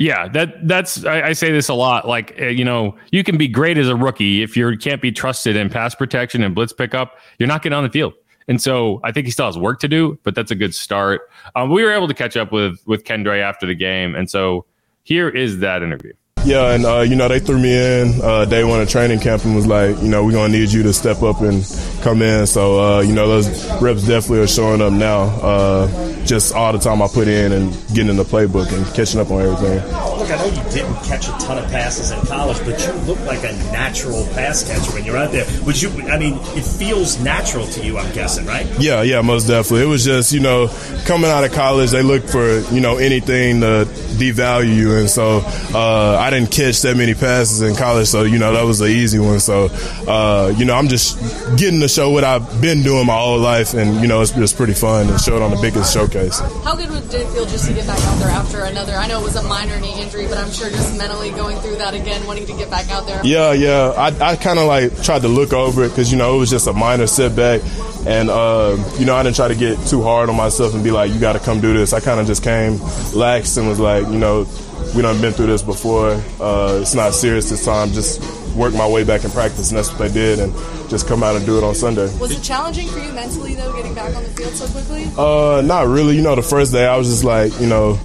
Yeah, 0.00 0.26
that 0.28 0.66
that's 0.66 1.04
I, 1.04 1.28
I, 1.28 1.32
say 1.32 1.52
this 1.52 1.68
a 1.68 1.74
lot. 1.74 2.08
Like 2.08 2.34
uh, 2.40 2.46
you 2.46 2.64
know, 2.64 2.96
you 3.12 3.22
can 3.22 3.38
be 3.38 3.46
great 3.46 3.78
as 3.78 3.88
a 3.88 3.94
rookie 3.94 4.42
if 4.42 4.56
you 4.56 4.76
can't 4.76 5.00
be 5.00 5.12
trusted 5.12 5.54
in 5.54 5.70
pass 5.70 5.94
protection 5.94 6.42
and 6.42 6.56
blitz 6.56 6.72
pickup. 6.72 7.18
You're 7.38 7.46
not 7.46 7.62
getting 7.62 7.78
on 7.78 7.84
the 7.84 7.90
field, 7.90 8.14
and 8.48 8.60
so 8.60 9.00
I 9.04 9.12
think 9.12 9.26
he 9.26 9.30
still 9.30 9.46
has 9.46 9.56
work 9.56 9.78
to 9.78 9.88
do. 9.88 10.18
But 10.24 10.34
that's 10.34 10.50
a 10.50 10.56
good 10.56 10.74
start. 10.74 11.30
Um, 11.54 11.70
we 11.70 11.84
were 11.84 11.92
able 11.92 12.08
to 12.08 12.14
catch 12.14 12.36
up 12.36 12.50
with 12.50 12.82
with 12.84 13.04
Kendre 13.04 13.40
after 13.40 13.64
the 13.64 13.76
game, 13.76 14.16
and 14.16 14.28
so 14.28 14.66
here 15.04 15.28
is 15.28 15.60
that 15.60 15.84
interview. 15.84 16.14
Yeah, 16.44 16.72
and 16.72 16.84
uh, 16.84 17.00
you 17.00 17.16
know 17.16 17.28
they 17.28 17.40
threw 17.40 17.58
me 17.58 17.72
in 17.72 18.20
uh, 18.22 18.44
day 18.44 18.64
one 18.64 18.80
of 18.80 18.88
training 18.88 19.20
camp 19.20 19.44
and 19.44 19.54
was 19.56 19.66
like, 19.66 20.00
you 20.02 20.08
know, 20.08 20.24
we're 20.24 20.32
gonna 20.32 20.52
need 20.52 20.70
you 20.70 20.82
to 20.82 20.92
step 20.92 21.22
up 21.22 21.40
and 21.40 21.64
come 22.02 22.20
in. 22.20 22.46
So 22.46 22.80
uh, 22.80 23.00
you 23.00 23.14
know 23.14 23.26
those 23.26 23.48
reps 23.80 24.06
definitely 24.06 24.40
are 24.40 24.46
showing 24.46 24.82
up 24.82 24.92
now. 24.92 25.22
Uh, 25.22 26.14
just 26.24 26.54
all 26.54 26.72
the 26.72 26.78
time 26.78 27.02
I 27.02 27.08
put 27.08 27.28
in 27.28 27.52
and 27.52 27.72
getting 27.88 28.08
in 28.08 28.16
the 28.16 28.24
playbook 28.24 28.72
and 28.72 28.86
catching 28.94 29.20
up 29.20 29.30
on 29.30 29.42
everything. 29.42 29.76
Look, 29.76 30.30
I 30.30 30.36
know 30.36 30.46
you 30.46 30.70
didn't 30.70 30.94
catch 31.04 31.28
a 31.28 31.32
ton 31.32 31.58
of 31.58 31.64
passes 31.70 32.10
in 32.10 32.20
college, 32.26 32.58
but 32.64 32.80
you 32.86 32.92
look 33.04 33.20
like 33.20 33.42
a 33.44 33.52
natural 33.72 34.24
pass 34.32 34.66
catcher 34.66 34.92
when 34.92 35.04
you're 35.04 35.16
out 35.16 35.32
there. 35.32 35.46
Would 35.64 35.80
you? 35.80 35.90
I 36.08 36.18
mean, 36.18 36.34
it 36.56 36.64
feels 36.64 37.18
natural 37.20 37.66
to 37.68 37.84
you. 37.84 37.98
I'm 37.98 38.12
guessing, 38.14 38.46
right? 38.46 38.66
Yeah, 38.78 39.02
yeah, 39.02 39.20
most 39.22 39.46
definitely. 39.46 39.84
It 39.84 39.88
was 39.88 40.04
just 40.04 40.32
you 40.32 40.40
know 40.40 40.68
coming 41.06 41.30
out 41.30 41.44
of 41.44 41.52
college, 41.52 41.90
they 41.90 42.02
look 42.02 42.24
for 42.24 42.60
you 42.74 42.80
know 42.80 42.98
anything 42.98 43.60
to 43.60 43.86
devalue 44.18 44.74
you, 44.74 44.96
and 44.96 45.08
so 45.08 45.42
uh, 45.74 46.18
I 46.20 46.30
didn't 46.34 46.50
catch 46.50 46.82
that 46.82 46.96
many 46.96 47.14
passes 47.14 47.62
in 47.62 47.74
college, 47.76 48.08
so 48.08 48.22
you 48.22 48.38
know 48.38 48.52
that 48.52 48.64
was 48.64 48.80
an 48.80 48.88
easy 48.88 49.18
one. 49.18 49.40
So 49.40 49.68
uh, 50.06 50.52
you 50.56 50.64
know 50.64 50.74
I'm 50.74 50.88
just 50.88 51.18
getting 51.56 51.80
to 51.80 51.88
show 51.88 52.10
what 52.10 52.24
I've 52.24 52.60
been 52.60 52.82
doing 52.82 53.06
my 53.06 53.16
whole 53.16 53.38
life, 53.38 53.74
and 53.74 54.00
you 54.00 54.08
know 54.08 54.20
it's, 54.20 54.36
it's 54.36 54.52
pretty 54.52 54.74
fun 54.74 55.06
to 55.08 55.18
show 55.18 55.36
it 55.36 55.42
on 55.42 55.50
the 55.50 55.60
biggest 55.60 55.92
showcase. 55.92 56.38
How 56.38 56.74
good 56.74 56.88
did 57.10 57.22
it 57.22 57.28
feel 57.28 57.46
just 57.46 57.66
to 57.68 57.74
get 57.74 57.86
back 57.86 58.00
out 58.00 58.18
there 58.18 58.30
after 58.30 58.62
another? 58.62 58.94
I 58.94 59.06
know 59.06 59.20
it 59.20 59.24
was 59.24 59.36
a 59.36 59.42
minor 59.44 59.78
knee 59.80 60.00
injury, 60.00 60.26
but 60.26 60.38
I'm 60.38 60.50
sure 60.50 60.70
just 60.70 60.96
mentally 60.98 61.30
going 61.30 61.58
through 61.58 61.76
that 61.76 61.94
again, 61.94 62.26
wanting 62.26 62.46
to 62.46 62.56
get 62.56 62.70
back 62.70 62.90
out 62.90 63.06
there. 63.06 63.20
Yeah, 63.24 63.52
yeah. 63.52 63.92
I, 63.96 64.32
I 64.32 64.36
kind 64.36 64.58
of 64.58 64.66
like 64.66 65.02
tried 65.02 65.22
to 65.22 65.28
look 65.28 65.52
over 65.52 65.84
it 65.84 65.90
because 65.90 66.10
you 66.10 66.18
know 66.18 66.34
it 66.36 66.38
was 66.38 66.50
just 66.50 66.66
a 66.66 66.72
minor 66.72 67.06
setback, 67.06 67.60
and 68.06 68.30
uh, 68.30 68.76
you 68.98 69.06
know 69.06 69.14
I 69.16 69.22
didn't 69.22 69.36
try 69.36 69.48
to 69.48 69.54
get 69.54 69.78
too 69.86 70.02
hard 70.02 70.28
on 70.28 70.36
myself 70.36 70.74
and 70.74 70.82
be 70.82 70.90
like, 70.90 71.12
you 71.12 71.20
got 71.20 71.34
to 71.34 71.38
come 71.38 71.60
do 71.60 71.72
this. 71.72 71.92
I 71.92 72.00
kind 72.00 72.20
of 72.20 72.26
just 72.26 72.42
came 72.42 72.78
lax 73.14 73.56
and 73.56 73.68
was 73.68 73.80
like, 73.80 74.06
you 74.08 74.18
know, 74.18 74.46
we 74.94 75.02
done 75.02 75.20
been 75.20 75.32
through 75.32 75.46
this 75.46 75.62
before. 75.62 76.10
Uh, 76.40 76.78
it's 76.80 76.94
not 76.94 77.14
serious 77.14 77.50
this 77.50 77.64
time. 77.64 77.90
Just 77.90 78.22
work 78.54 78.74
my 78.74 78.86
way 78.86 79.04
back 79.04 79.24
in 79.24 79.30
practice, 79.30 79.70
and 79.70 79.78
that's 79.78 79.90
what 79.90 79.98
they 79.98 80.12
did, 80.12 80.38
and 80.38 80.52
just 80.88 81.08
come 81.08 81.22
out 81.22 81.34
and 81.34 81.44
do 81.44 81.58
it 81.58 81.64
on 81.64 81.74
Sunday. 81.74 82.14
Was 82.18 82.30
it 82.30 82.42
challenging 82.42 82.88
for 82.88 83.00
you 83.00 83.12
mentally 83.12 83.54
though, 83.54 83.74
getting 83.74 83.94
back 83.94 84.14
on 84.14 84.22
the 84.22 84.28
field 84.30 84.52
so 84.54 84.66
quickly? 84.68 85.10
Uh, 85.18 85.62
not 85.62 85.88
really. 85.88 86.16
You 86.16 86.22
know, 86.22 86.36
the 86.36 86.42
first 86.42 86.72
day 86.72 86.86
I 86.86 86.96
was 86.96 87.08
just 87.08 87.24
like, 87.24 87.58
you 87.60 87.66
know, 87.66 87.98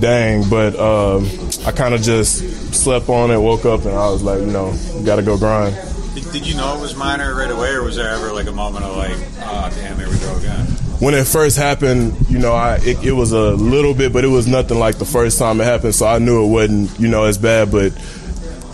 dang, 0.00 0.48
but 0.48 0.78
um, 0.78 1.28
I 1.66 1.72
kind 1.72 1.94
of 1.94 2.02
just 2.02 2.74
slept 2.74 3.08
on 3.08 3.30
it, 3.30 3.38
woke 3.38 3.64
up, 3.64 3.84
and 3.84 3.94
I 3.94 4.10
was 4.10 4.22
like, 4.22 4.40
you 4.40 4.46
know, 4.46 4.76
got 5.04 5.16
to 5.16 5.22
go 5.22 5.36
grind. 5.36 5.74
Did, 6.14 6.32
did, 6.32 6.46
you 6.46 6.56
know 6.56 6.76
it 6.76 6.80
was 6.80 6.96
minor 6.96 7.34
right 7.34 7.50
away, 7.50 7.70
or 7.70 7.84
was 7.84 7.96
there 7.96 8.08
ever 8.08 8.32
like 8.32 8.46
a 8.46 8.52
moment 8.52 8.84
of 8.84 8.96
like, 8.96 9.16
oh 9.40 9.70
damn, 9.74 9.96
here 9.98 10.08
we 10.08 10.18
go 10.18 10.36
again? 10.36 10.66
When 11.00 11.14
it 11.14 11.26
first 11.26 11.56
happened, 11.56 12.14
you 12.28 12.38
know, 12.38 12.52
I 12.52 12.76
it, 12.76 13.02
it 13.04 13.12
was 13.12 13.32
a 13.32 13.52
little 13.52 13.94
bit, 13.94 14.12
but 14.12 14.22
it 14.24 14.28
was 14.28 14.46
nothing 14.46 14.78
like 14.78 14.98
the 14.98 15.06
first 15.06 15.38
time 15.38 15.60
it 15.60 15.64
happened, 15.64 15.94
so 15.94 16.06
I 16.06 16.18
knew 16.18 16.44
it 16.44 16.48
wasn't, 16.48 17.00
you 17.00 17.08
know, 17.08 17.24
as 17.24 17.38
bad, 17.38 17.72
but 17.72 17.92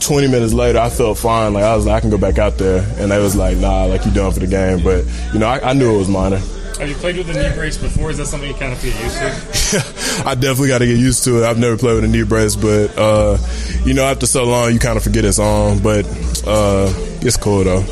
20 0.00 0.28
minutes 0.28 0.52
later, 0.52 0.78
I 0.78 0.88
felt 0.88 1.18
fine. 1.18 1.52
Like 1.52 1.64
I 1.64 1.74
was 1.76 1.86
like, 1.86 1.96
I 1.96 2.00
can 2.00 2.10
go 2.10 2.18
back 2.18 2.38
out 2.38 2.58
there, 2.58 2.84
and 2.98 3.10
they 3.10 3.20
was 3.20 3.36
like, 3.36 3.58
Nah, 3.58 3.84
like 3.84 4.04
you 4.04 4.12
done 4.12 4.32
for 4.32 4.40
the 4.40 4.46
game. 4.46 4.82
But 4.82 5.04
you 5.32 5.38
know, 5.38 5.46
I, 5.46 5.70
I 5.70 5.72
knew 5.72 5.94
it 5.94 5.98
was 5.98 6.08
minor. 6.08 6.38
Have 6.78 6.88
you 6.90 6.94
played 6.96 7.16
with 7.16 7.30
a 7.30 7.32
knee 7.32 7.54
brace 7.54 7.78
before? 7.78 8.10
Is 8.10 8.18
that 8.18 8.26
something 8.26 8.50
you 8.50 8.54
kind 8.54 8.72
of 8.72 8.82
get 8.82 8.94
used 9.02 9.16
to? 9.18 10.22
I 10.28 10.34
definitely 10.34 10.68
got 10.68 10.78
to 10.78 10.86
get 10.86 10.98
used 10.98 11.24
to 11.24 11.42
it. 11.42 11.46
I've 11.46 11.58
never 11.58 11.78
played 11.78 11.94
with 11.94 12.04
a 12.04 12.08
knee 12.08 12.22
brace, 12.22 12.54
but 12.54 12.96
uh, 12.98 13.38
you 13.84 13.94
know, 13.94 14.04
after 14.04 14.26
so 14.26 14.44
long, 14.44 14.72
you 14.72 14.78
kind 14.78 14.98
of 14.98 15.02
forget 15.02 15.24
it's 15.24 15.38
on. 15.38 15.78
But 15.82 16.04
uh, 16.46 16.92
it's 17.22 17.36
cool 17.38 17.64
though. 17.64 17.82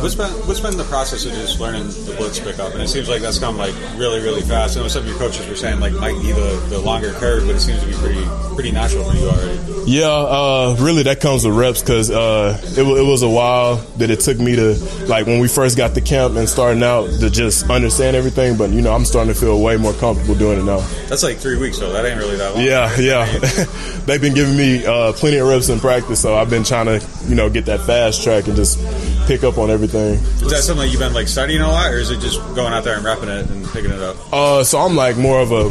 What's 0.00 0.14
been 0.14 0.30
what's 0.46 0.60
been 0.60 0.76
the 0.76 0.84
process 0.84 1.24
of 1.24 1.32
just 1.32 1.58
learning 1.58 1.88
the 1.88 2.14
blitz 2.16 2.38
pickup? 2.38 2.72
And 2.72 2.80
it 2.82 2.88
seems 2.88 3.08
like 3.08 3.20
that's 3.20 3.38
come 3.40 3.56
like 3.56 3.74
really 3.96 4.20
really 4.20 4.42
fast. 4.42 4.76
I 4.76 4.80
know 4.80 4.88
some 4.88 5.02
of 5.02 5.08
your 5.08 5.18
coaches 5.18 5.48
were 5.48 5.56
saying 5.56 5.80
like 5.80 5.92
might 5.94 6.20
be 6.22 6.30
the, 6.30 6.64
the 6.68 6.78
longer 6.78 7.12
curve, 7.14 7.46
but 7.46 7.56
it 7.56 7.60
seems 7.60 7.80
to 7.80 7.86
be 7.86 7.94
pretty 7.94 8.24
pretty 8.54 8.70
natural 8.70 9.10
for 9.10 9.16
you 9.16 9.28
already. 9.28 9.58
Yeah, 9.90 10.06
uh, 10.06 10.76
really 10.78 11.02
that 11.04 11.20
comes 11.20 11.44
with 11.44 11.56
reps 11.56 11.80
because 11.80 12.10
uh, 12.10 12.60
it, 12.62 12.80
it 12.80 13.06
was 13.06 13.22
a 13.22 13.28
while 13.28 13.76
that 13.96 14.10
it 14.10 14.20
took 14.20 14.38
me 14.38 14.54
to 14.54 14.74
like 15.06 15.26
when 15.26 15.40
we 15.40 15.48
first 15.48 15.76
got 15.76 15.94
to 15.94 16.00
camp 16.00 16.36
and 16.36 16.48
starting 16.48 16.82
out 16.82 17.08
to 17.20 17.30
just 17.30 17.68
understand 17.68 18.14
everything. 18.14 18.56
But 18.56 18.70
you 18.70 18.82
know 18.82 18.92
I'm 18.94 19.04
starting 19.04 19.32
to 19.34 19.38
feel 19.38 19.60
way 19.60 19.76
more 19.78 19.94
comfortable 19.94 20.36
doing 20.36 20.60
it 20.60 20.64
now. 20.64 20.78
That's 21.08 21.24
like 21.24 21.38
three 21.38 21.58
weeks 21.58 21.78
though. 21.78 21.92
That 21.92 22.04
ain't 22.06 22.18
really 22.18 22.36
that 22.36 22.54
long. 22.54 22.64
Yeah, 22.64 22.94
yeah. 23.00 23.24
They've 24.06 24.20
been 24.20 24.34
giving 24.34 24.56
me 24.56 24.86
uh, 24.86 25.12
plenty 25.14 25.38
of 25.38 25.48
reps 25.48 25.68
in 25.70 25.80
practice, 25.80 26.20
so 26.20 26.36
I've 26.36 26.50
been 26.50 26.64
trying 26.64 26.86
to 26.86 27.04
you 27.26 27.34
know 27.34 27.50
get 27.50 27.64
that 27.66 27.80
fast 27.80 28.22
track 28.22 28.46
and 28.46 28.54
just 28.54 28.78
pick 29.26 29.42
up 29.42 29.58
on 29.58 29.70
everything. 29.70 29.87
Is 29.94 30.50
that 30.50 30.62
something 30.62 30.88
you've 30.90 31.00
been 31.00 31.14
like 31.14 31.28
studying 31.28 31.60
a 31.60 31.68
lot, 31.68 31.90
or 31.90 31.96
is 31.98 32.10
it 32.10 32.20
just 32.20 32.40
going 32.54 32.72
out 32.72 32.84
there 32.84 32.96
and 32.96 33.04
repping 33.04 33.28
it 33.28 33.50
and 33.50 33.66
picking 33.68 33.90
it 33.90 34.00
up? 34.00 34.16
Uh, 34.32 34.64
so 34.64 34.78
I'm 34.78 34.96
like 34.96 35.16
more 35.16 35.40
of 35.40 35.52
a 35.52 35.70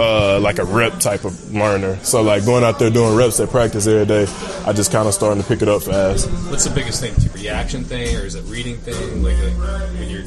uh, 0.00 0.40
like 0.40 0.58
a 0.58 0.64
rep 0.64 0.98
type 0.98 1.24
of 1.24 1.52
learner. 1.52 1.96
So 2.02 2.22
like 2.22 2.44
going 2.44 2.64
out 2.64 2.78
there 2.78 2.90
doing 2.90 3.16
reps 3.16 3.38
at 3.40 3.50
practice 3.50 3.86
every 3.86 4.06
day, 4.06 4.26
I 4.66 4.72
just 4.72 4.90
kind 4.90 5.06
of 5.06 5.14
starting 5.14 5.42
to 5.42 5.48
pick 5.48 5.62
it 5.62 5.68
up 5.68 5.82
fast. 5.82 6.28
What's 6.50 6.64
the 6.64 6.74
biggest 6.74 7.00
thing? 7.02 7.14
A 7.14 7.32
reaction 7.34 7.84
thing, 7.84 8.16
or 8.16 8.24
is 8.24 8.34
it 8.34 8.42
reading 8.44 8.76
thing? 8.78 9.22
Like, 9.22 9.36
like 9.36 9.88
when 9.98 10.08
you're. 10.08 10.20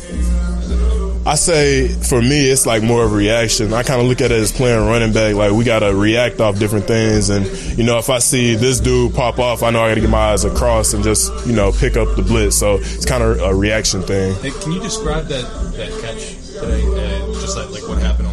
I 1.26 1.36
say 1.36 1.88
for 1.88 2.22
me, 2.22 2.50
it's 2.50 2.66
like 2.66 2.84
more 2.84 3.06
of 3.06 3.14
a 3.14 3.16
reaction. 3.16 3.74
I 3.74 3.84
kind 3.84 4.02
of 4.02 4.08
look 4.08 4.20
at 4.20 4.32
it 4.32 4.38
as 4.38 4.52
playing 4.52 4.86
running 4.86 5.14
back. 5.14 5.36
Like 5.36 5.54
we 5.54 5.64
got 5.64 5.80
to 5.80 5.96
react 5.96 6.42
off 6.42 6.60
different 6.60 6.86
things, 6.86 7.30
and 7.30 7.46
you 7.78 7.86
know, 7.86 7.98
if 7.98 8.10
I 8.10 8.20
see 8.20 8.56
this 8.56 8.82
dude 8.82 9.16
pop 9.16 9.40
off, 9.40 9.64
I 9.64 9.70
know 9.70 9.82
I 9.82 9.90
got 9.90 9.96
to 9.96 10.02
get 10.02 10.10
my 10.10 10.32
eyes 10.32 10.44
across 10.44 10.94
and 10.94 11.02
just 11.02 11.32
you 11.48 11.54
know 11.54 11.72
pick 11.72 11.96
up 11.96 12.16
the 12.18 12.24
blitz. 12.24 12.58
So 12.58 12.76
it's 12.76 13.06
kind 13.06 13.24
of 13.24 13.40
a 13.40 13.56
reaction 13.56 14.02
thing. 14.02 14.36
Hey, 14.36 14.52
can 14.52 14.74
you 14.74 14.82
describe 14.82 15.28
that 15.28 15.44
that 15.78 15.92
catch 16.02 16.36
today? 16.60 16.84
Uh, 16.84 17.34
just 17.40 17.56
like, 17.58 17.70
like 17.70 17.88
what 17.88 18.00
happened 18.00 18.28
on 18.28 18.33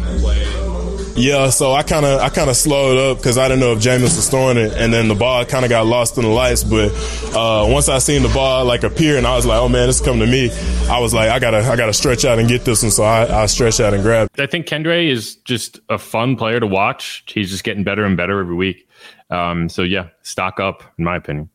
Yeah, 1.15 1.49
so 1.49 1.73
I 1.73 1.83
kind 1.83 2.05
of 2.05 2.21
I 2.21 2.29
kind 2.29 2.49
of 2.49 2.55
slowed 2.55 2.97
up 2.97 3.17
because 3.17 3.37
I 3.37 3.47
didn't 3.47 3.59
know 3.59 3.73
if 3.73 3.79
Jameis 3.79 4.15
was 4.15 4.29
throwing 4.29 4.57
it, 4.57 4.73
and 4.73 4.93
then 4.93 5.07
the 5.07 5.15
ball 5.15 5.43
kind 5.45 5.65
of 5.65 5.69
got 5.69 5.85
lost 5.85 6.17
in 6.17 6.23
the 6.23 6.29
lights. 6.29 6.63
But 6.63 6.91
uh, 7.35 7.67
once 7.69 7.89
I 7.89 7.99
seen 7.99 8.23
the 8.23 8.29
ball 8.29 8.65
like 8.65 8.83
appear, 8.83 9.17
and 9.17 9.27
I 9.27 9.35
was 9.35 9.45
like, 9.45 9.59
"Oh 9.59 9.67
man, 9.67 9.87
this 9.87 9.99
is 9.99 10.05
coming 10.05 10.21
to 10.21 10.31
me," 10.31 10.49
I 10.89 10.99
was 10.99 11.13
like, 11.13 11.29
"I 11.29 11.39
gotta 11.39 11.57
I 11.59 11.75
gotta 11.75 11.93
stretch 11.93 12.23
out 12.23 12.39
and 12.39 12.47
get 12.47 12.63
this 12.63 12.81
one." 12.81 12.91
So 12.91 13.03
I, 13.03 13.43
I 13.43 13.45
stretched 13.47 13.81
out 13.81 13.93
and 13.93 14.01
grabbed. 14.01 14.39
I 14.39 14.45
think 14.47 14.67
Kendre 14.67 15.09
is 15.09 15.35
just 15.35 15.79
a 15.89 15.97
fun 15.97 16.37
player 16.37 16.59
to 16.59 16.67
watch. 16.67 17.23
He's 17.27 17.51
just 17.51 17.63
getting 17.63 17.83
better 17.83 18.05
and 18.05 18.15
better 18.15 18.39
every 18.39 18.55
week. 18.55 18.87
Um, 19.29 19.69
so 19.69 19.81
yeah, 19.83 20.09
stock 20.21 20.59
up, 20.59 20.83
in 20.97 21.03
my 21.03 21.17
opinion. 21.17 21.49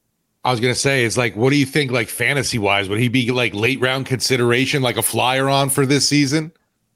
I 0.45 0.51
was 0.51 0.61
gonna 0.61 0.75
say, 0.75 1.05
it's 1.05 1.17
like, 1.17 1.35
what 1.35 1.51
do 1.51 1.57
you 1.57 1.67
think, 1.67 1.91
like 1.91 2.09
fantasy 2.09 2.59
wise? 2.59 2.89
Would 2.89 3.01
he 3.01 3.09
be 3.09 3.33
like 3.33 3.53
late 3.55 3.81
round 3.81 4.07
consideration, 4.07 4.83
like 4.83 4.97
a 4.97 5.03
flyer 5.03 5.49
on 5.49 5.71
for 5.71 5.87
this 5.87 6.07
season? 6.09 6.53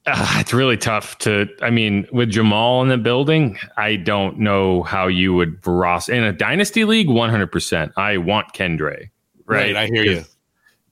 Uh, 0.06 0.36
it's 0.40 0.52
really 0.52 0.76
tough 0.78 1.18
to. 1.18 1.46
I 1.62 1.70
mean, 1.70 2.06
with 2.10 2.30
Jamal 2.30 2.82
in 2.82 2.88
the 2.88 2.96
building, 2.96 3.58
I 3.76 3.96
don't 3.96 4.38
know 4.38 4.82
how 4.84 5.06
you 5.08 5.34
would 5.34 5.64
Ross 5.66 6.08
in 6.08 6.22
a 6.24 6.32
dynasty 6.32 6.84
league. 6.84 7.08
One 7.08 7.28
hundred 7.30 7.52
percent, 7.52 7.92
I 7.96 8.16
want 8.16 8.52
Kendre. 8.54 9.10
Right, 9.46 9.74
Right, 9.74 9.76
I 9.76 9.86
hear 9.86 10.04
you. 10.04 10.24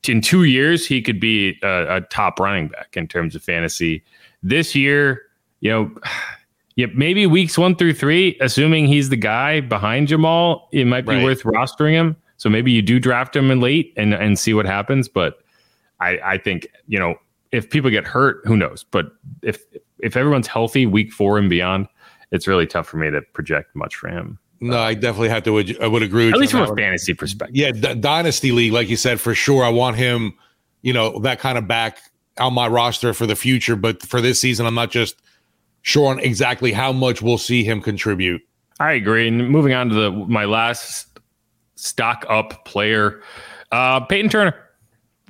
In 0.06 0.20
two 0.20 0.44
years, 0.44 0.86
he 0.86 1.02
could 1.02 1.20
be 1.20 1.58
a, 1.62 1.96
a 1.96 2.00
top 2.02 2.38
running 2.38 2.68
back 2.68 2.96
in 2.96 3.08
terms 3.08 3.34
of 3.34 3.42
fantasy. 3.42 4.02
This 4.42 4.74
year, 4.74 5.22
you 5.60 5.70
know, 5.70 5.90
yeah, 6.76 6.86
maybe 6.94 7.26
weeks 7.26 7.56
one 7.58 7.76
through 7.76 7.94
three, 7.94 8.36
assuming 8.40 8.86
he's 8.86 9.08
the 9.08 9.16
guy 9.16 9.60
behind 9.60 10.08
Jamal, 10.08 10.68
it 10.72 10.84
might 10.86 11.06
be 11.06 11.14
Right. 11.16 11.24
worth 11.24 11.42
rostering 11.42 11.92
him. 11.92 12.16
So 12.36 12.48
maybe 12.48 12.70
you 12.70 12.82
do 12.82 13.00
draft 13.00 13.34
him 13.34 13.50
in 13.50 13.60
late 13.60 13.92
and 13.96 14.12
and 14.14 14.38
see 14.38 14.54
what 14.54 14.66
happens. 14.66 15.08
But 15.08 15.38
I 16.00 16.18
I 16.24 16.38
think 16.38 16.68
you 16.86 16.98
know 16.98 17.16
if 17.52 17.70
people 17.70 17.90
get 17.90 18.06
hurt, 18.06 18.40
who 18.44 18.56
knows? 18.56 18.84
But 18.90 19.12
if 19.42 19.62
if 20.00 20.16
everyone's 20.16 20.46
healthy, 20.46 20.86
week 20.86 21.12
four 21.12 21.38
and 21.38 21.50
beyond, 21.50 21.88
it's 22.30 22.46
really 22.46 22.66
tough 22.66 22.86
for 22.86 22.96
me 22.98 23.10
to 23.10 23.22
project 23.32 23.74
much 23.74 23.96
for 23.96 24.08
him. 24.08 24.38
No, 24.60 24.78
I 24.78 24.94
definitely 24.94 25.28
have 25.28 25.44
to. 25.44 25.76
I 25.80 25.86
would 25.86 26.02
agree. 26.02 26.26
With 26.26 26.34
At 26.34 26.36
you 26.36 26.40
least 26.40 26.52
from 26.52 26.62
a 26.62 26.74
fantasy 26.74 27.14
perspective. 27.14 27.56
Yeah, 27.56 27.70
D- 27.70 27.94
dynasty 27.94 28.50
league, 28.50 28.72
like 28.72 28.88
you 28.88 28.96
said, 28.96 29.20
for 29.20 29.34
sure. 29.34 29.64
I 29.64 29.68
want 29.68 29.96
him, 29.96 30.34
you 30.82 30.92
know, 30.92 31.20
that 31.20 31.38
kind 31.38 31.56
of 31.56 31.68
back 31.68 31.98
on 32.38 32.54
my 32.54 32.66
roster 32.66 33.14
for 33.14 33.26
the 33.26 33.36
future. 33.36 33.76
But 33.76 34.02
for 34.02 34.20
this 34.20 34.40
season, 34.40 34.66
I'm 34.66 34.74
not 34.74 34.90
just 34.90 35.20
sure 35.82 36.10
on 36.10 36.18
exactly 36.18 36.72
how 36.72 36.92
much 36.92 37.22
we'll 37.22 37.38
see 37.38 37.62
him 37.62 37.80
contribute. 37.80 38.42
I 38.80 38.92
agree. 38.92 39.28
And 39.28 39.48
moving 39.48 39.74
on 39.74 39.88
to 39.90 39.94
the 39.94 40.10
my 40.10 40.44
last 40.44 41.06
stock 41.76 42.26
up 42.28 42.64
player, 42.64 43.22
uh, 43.70 44.00
Peyton 44.00 44.28
Turner. 44.28 44.54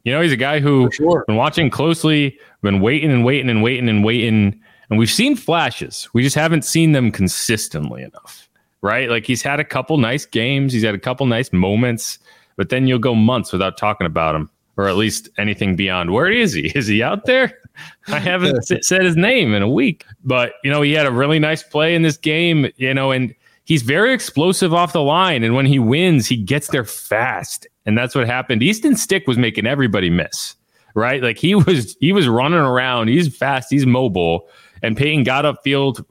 You 0.08 0.14
know, 0.14 0.22
he's 0.22 0.32
a 0.32 0.38
guy 0.38 0.58
who 0.58 0.90
sure. 0.90 1.22
been 1.26 1.36
watching 1.36 1.68
closely, 1.68 2.38
been 2.62 2.80
waiting 2.80 3.10
and 3.10 3.26
waiting 3.26 3.50
and 3.50 3.62
waiting 3.62 3.90
and 3.90 4.02
waiting, 4.02 4.58
and 4.88 4.98
we've 4.98 5.10
seen 5.10 5.36
flashes. 5.36 6.08
We 6.14 6.22
just 6.22 6.34
haven't 6.34 6.64
seen 6.64 6.92
them 6.92 7.12
consistently 7.12 8.04
enough, 8.04 8.48
right? 8.80 9.10
Like 9.10 9.26
he's 9.26 9.42
had 9.42 9.60
a 9.60 9.64
couple 9.64 9.98
nice 9.98 10.24
games, 10.24 10.72
he's 10.72 10.82
had 10.82 10.94
a 10.94 10.98
couple 10.98 11.26
nice 11.26 11.52
moments, 11.52 12.20
but 12.56 12.70
then 12.70 12.86
you'll 12.86 12.98
go 12.98 13.14
months 13.14 13.52
without 13.52 13.76
talking 13.76 14.06
about 14.06 14.34
him, 14.34 14.48
or 14.78 14.88
at 14.88 14.96
least 14.96 15.28
anything 15.36 15.76
beyond. 15.76 16.10
Where 16.10 16.30
is 16.30 16.54
he? 16.54 16.72
Is 16.74 16.86
he 16.86 17.02
out 17.02 17.26
there? 17.26 17.52
I 18.08 18.18
haven't 18.18 18.62
said 18.82 19.02
his 19.02 19.14
name 19.14 19.52
in 19.52 19.60
a 19.60 19.68
week, 19.68 20.06
but 20.24 20.54
you 20.64 20.70
know, 20.70 20.80
he 20.80 20.92
had 20.92 21.04
a 21.04 21.12
really 21.12 21.38
nice 21.38 21.62
play 21.62 21.94
in 21.94 22.00
this 22.00 22.16
game, 22.16 22.72
you 22.76 22.94
know, 22.94 23.10
and 23.10 23.34
he's 23.64 23.82
very 23.82 24.14
explosive 24.14 24.72
off 24.72 24.94
the 24.94 25.02
line. 25.02 25.44
And 25.44 25.54
when 25.54 25.66
he 25.66 25.78
wins, 25.78 26.26
he 26.26 26.38
gets 26.38 26.68
there 26.68 26.86
fast. 26.86 27.66
And 27.88 27.96
that's 27.96 28.14
what 28.14 28.26
happened. 28.26 28.62
Easton 28.62 28.96
Stick 28.96 29.26
was 29.26 29.38
making 29.38 29.66
everybody 29.66 30.10
miss, 30.10 30.54
right? 30.94 31.22
Like 31.22 31.38
he 31.38 31.54
was 31.54 31.96
he 32.00 32.12
was 32.12 32.28
running 32.28 32.58
around. 32.58 33.08
He's 33.08 33.34
fast, 33.34 33.68
he's 33.70 33.86
mobile. 33.86 34.46
And 34.82 34.94
Peyton 34.94 35.24
got 35.24 35.46
upfield 35.46 36.04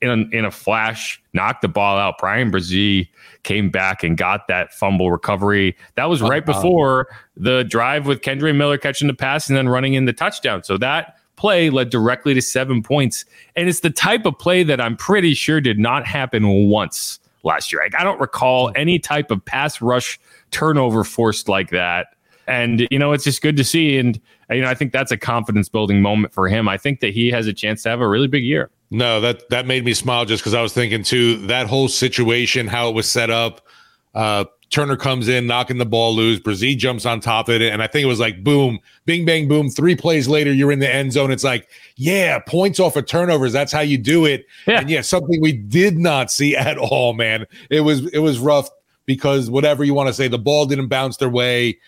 in 0.00 0.10
a, 0.10 0.36
in 0.36 0.44
a 0.44 0.50
flash, 0.50 1.22
knocked 1.32 1.62
the 1.62 1.68
ball 1.68 1.96
out. 1.96 2.18
Bryan 2.18 2.50
Bresee 2.50 3.08
came 3.44 3.70
back 3.70 4.02
and 4.02 4.18
got 4.18 4.48
that 4.48 4.74
fumble 4.74 5.12
recovery. 5.12 5.76
That 5.94 6.06
was 6.06 6.20
right 6.20 6.44
before 6.44 7.06
the 7.36 7.62
drive 7.62 8.04
with 8.04 8.22
Kendre 8.22 8.52
Miller 8.52 8.76
catching 8.76 9.06
the 9.06 9.14
pass 9.14 9.48
and 9.48 9.56
then 9.56 9.68
running 9.68 9.94
in 9.94 10.06
the 10.06 10.12
touchdown. 10.12 10.64
So 10.64 10.76
that 10.78 11.18
play 11.36 11.70
led 11.70 11.90
directly 11.90 12.34
to 12.34 12.42
seven 12.42 12.82
points. 12.82 13.24
And 13.54 13.68
it's 13.68 13.78
the 13.78 13.90
type 13.90 14.26
of 14.26 14.36
play 14.40 14.64
that 14.64 14.80
I'm 14.80 14.96
pretty 14.96 15.34
sure 15.34 15.60
did 15.60 15.78
not 15.78 16.04
happen 16.04 16.68
once 16.68 17.20
last 17.42 17.72
year. 17.72 17.82
Like, 17.82 17.98
I 17.98 18.04
don't 18.04 18.20
recall 18.20 18.72
any 18.76 18.98
type 18.98 19.30
of 19.30 19.44
pass 19.44 19.80
rush 19.80 20.18
turnover 20.50 21.04
forced 21.04 21.48
like 21.48 21.70
that. 21.70 22.08
And, 22.46 22.86
you 22.90 22.98
know, 22.98 23.12
it's 23.12 23.24
just 23.24 23.40
good 23.40 23.56
to 23.56 23.64
see. 23.64 23.98
And, 23.98 24.20
you 24.50 24.60
know, 24.60 24.68
I 24.68 24.74
think 24.74 24.92
that's 24.92 25.12
a 25.12 25.16
confidence 25.16 25.68
building 25.68 26.02
moment 26.02 26.34
for 26.34 26.48
him. 26.48 26.68
I 26.68 26.76
think 26.76 27.00
that 27.00 27.12
he 27.12 27.30
has 27.30 27.46
a 27.46 27.52
chance 27.52 27.82
to 27.84 27.88
have 27.88 28.00
a 28.00 28.08
really 28.08 28.26
big 28.26 28.44
year. 28.44 28.70
No, 28.90 29.20
that 29.20 29.48
that 29.48 29.66
made 29.66 29.84
me 29.84 29.94
smile 29.94 30.26
just 30.26 30.42
because 30.42 30.52
I 30.52 30.60
was 30.60 30.74
thinking 30.74 31.02
too 31.02 31.46
that 31.46 31.66
whole 31.66 31.88
situation, 31.88 32.66
how 32.66 32.88
it 32.90 32.94
was 32.94 33.08
set 33.08 33.30
up. 33.30 33.66
Uh, 34.14 34.44
Turner 34.72 34.96
comes 34.96 35.28
in, 35.28 35.46
knocking 35.46 35.76
the 35.76 35.84
ball 35.84 36.14
loose. 36.14 36.40
Bresee 36.40 36.76
jumps 36.76 37.04
on 37.04 37.20
top 37.20 37.50
of 37.50 37.60
it, 37.60 37.72
and 37.72 37.82
I 37.82 37.86
think 37.86 38.04
it 38.04 38.08
was 38.08 38.18
like 38.18 38.42
boom, 38.42 38.80
bing, 39.04 39.26
bang, 39.26 39.46
boom. 39.46 39.68
Three 39.68 39.94
plays 39.94 40.28
later, 40.28 40.50
you're 40.50 40.72
in 40.72 40.78
the 40.78 40.92
end 40.92 41.12
zone. 41.12 41.30
It's 41.30 41.44
like, 41.44 41.68
yeah, 41.96 42.38
points 42.38 42.80
off 42.80 42.96
of 42.96 43.04
turnovers. 43.04 43.52
That's 43.52 43.70
how 43.70 43.80
you 43.80 43.98
do 43.98 44.24
it. 44.24 44.46
Yeah. 44.66 44.80
And 44.80 44.88
yeah, 44.88 45.02
something 45.02 45.42
we 45.42 45.52
did 45.52 45.98
not 45.98 46.32
see 46.32 46.56
at 46.56 46.78
all, 46.78 47.12
man. 47.12 47.46
It 47.68 47.82
was 47.82 48.06
it 48.12 48.20
was 48.20 48.38
rough 48.38 48.70
because 49.04 49.50
whatever 49.50 49.84
you 49.84 49.92
want 49.92 50.08
to 50.08 50.14
say, 50.14 50.26
the 50.26 50.38
ball 50.38 50.64
didn't 50.64 50.88
bounce 50.88 51.18
their 51.18 51.28
way. 51.28 51.78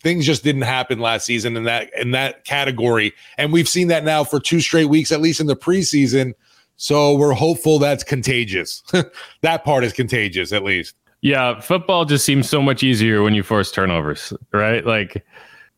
Things 0.00 0.26
just 0.26 0.42
didn't 0.42 0.62
happen 0.62 0.98
last 0.98 1.26
season 1.26 1.56
in 1.56 1.64
that 1.64 1.90
in 1.96 2.10
that 2.10 2.44
category, 2.44 3.12
and 3.38 3.52
we've 3.52 3.68
seen 3.68 3.86
that 3.88 4.02
now 4.02 4.24
for 4.24 4.40
two 4.40 4.60
straight 4.60 4.86
weeks, 4.86 5.12
at 5.12 5.20
least 5.20 5.38
in 5.38 5.46
the 5.46 5.54
preseason. 5.54 6.32
So 6.76 7.14
we're 7.14 7.32
hopeful 7.32 7.78
that's 7.78 8.02
contagious. 8.02 8.82
that 9.42 9.64
part 9.64 9.84
is 9.84 9.92
contagious, 9.92 10.52
at 10.52 10.64
least. 10.64 10.96
Yeah, 11.24 11.58
football 11.58 12.04
just 12.04 12.26
seems 12.26 12.50
so 12.50 12.60
much 12.60 12.82
easier 12.82 13.22
when 13.22 13.32
you 13.34 13.42
force 13.42 13.72
turnovers, 13.72 14.30
right? 14.52 14.84
Like 14.84 15.24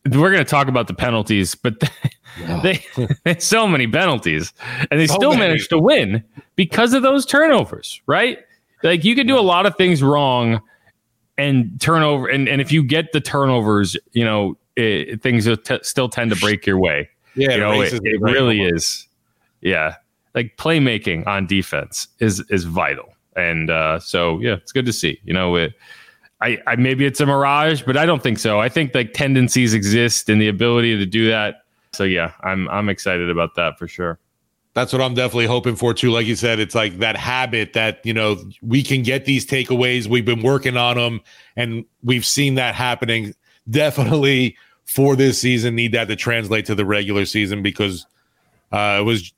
we're 0.05 0.29
going 0.31 0.43
to 0.43 0.49
talk 0.49 0.67
about 0.67 0.87
the 0.87 0.93
penalties, 0.93 1.55
but 1.55 1.81
they 2.63 2.83
they 3.23 3.39
so 3.39 3.65
many 3.65 3.87
penalties, 3.87 4.51
and 4.91 4.99
they 4.99 5.07
So 5.07 5.15
still 5.15 5.29
many. 5.31 5.43
managed 5.47 5.69
to 5.69 5.79
win 5.79 6.21
because 6.57 6.93
of 6.93 7.01
those 7.01 7.25
turnovers, 7.25 8.01
right? 8.07 8.39
Like 8.83 9.05
you 9.05 9.15
can 9.15 9.25
do 9.25 9.39
a 9.39 9.41
lot 9.41 9.65
of 9.65 9.77
things 9.77 10.03
wrong 10.03 10.61
and 11.37 11.79
turnover, 11.79 12.27
and 12.27 12.49
and 12.49 12.59
if 12.59 12.69
you 12.73 12.83
get 12.83 13.13
the 13.13 13.21
turnovers, 13.21 13.95
you 14.11 14.25
know 14.25 14.57
it, 14.75 15.21
things 15.23 15.47
t- 15.63 15.79
still 15.81 16.09
tend 16.09 16.29
to 16.31 16.35
break 16.41 16.65
your 16.65 16.77
way. 16.77 17.09
Yeah, 17.35 17.51
you 17.51 17.57
know, 17.59 17.71
it, 17.71 17.79
raises 17.79 18.01
it 18.03 18.19
really 18.19 18.63
is. 18.63 19.07
Yeah, 19.61 19.95
like 20.35 20.57
playmaking 20.57 21.25
on 21.25 21.47
defense 21.47 22.09
is 22.19 22.43
is 22.49 22.65
vital, 22.65 23.13
and 23.37 23.69
uh, 23.69 23.99
so 23.99 24.39
yeah, 24.39 24.55
it's 24.55 24.71
good 24.71 24.85
to 24.85 24.93
see. 24.93 25.19
You 25.23 25.33
know, 25.33 25.55
it, 25.55 25.73
I, 26.41 26.61
I 26.67 26.75
maybe 26.75 27.05
it's 27.05 27.21
a 27.21 27.25
mirage, 27.25 27.83
but 27.83 27.95
I 27.95 28.05
don't 28.05 28.21
think 28.21 28.39
so. 28.39 28.59
I 28.59 28.69
think 28.69 28.93
like 28.93 29.13
tendencies 29.13 29.73
exist 29.73 30.29
and 30.29 30.41
the 30.41 30.47
ability 30.47 30.97
to 30.97 31.05
do 31.05 31.27
that. 31.29 31.63
So 31.93 32.03
yeah, 32.03 32.33
I'm 32.41 32.67
I'm 32.69 32.89
excited 32.89 33.29
about 33.29 33.55
that 33.55 33.79
for 33.79 33.87
sure. 33.87 34.19
That's 34.73 34.93
what 34.93 35.01
I'm 35.01 35.15
definitely 35.15 35.47
hoping 35.47 35.75
for 35.75 35.93
too. 35.93 36.11
Like 36.11 36.27
you 36.27 36.35
said, 36.35 36.59
it's 36.59 36.75
like 36.75 36.99
that 36.99 37.15
habit 37.15 37.73
that 37.73 38.05
you 38.05 38.13
know 38.13 38.37
we 38.61 38.83
can 38.83 39.03
get 39.03 39.25
these 39.25 39.45
takeaways. 39.45 40.07
We've 40.07 40.25
been 40.25 40.43
working 40.43 40.77
on 40.77 40.97
them, 40.97 41.21
and 41.55 41.85
we've 42.03 42.25
seen 42.25 42.55
that 42.55 42.75
happening. 42.75 43.33
Definitely 43.69 44.55
for 44.85 45.15
this 45.15 45.39
season, 45.41 45.75
need 45.75 45.91
that 45.91 46.07
to 46.07 46.15
translate 46.15 46.65
to 46.67 46.75
the 46.75 46.85
regular 46.85 47.25
season 47.25 47.61
because 47.61 48.05
uh, 48.71 48.97
it 48.99 49.03
was 49.03 49.33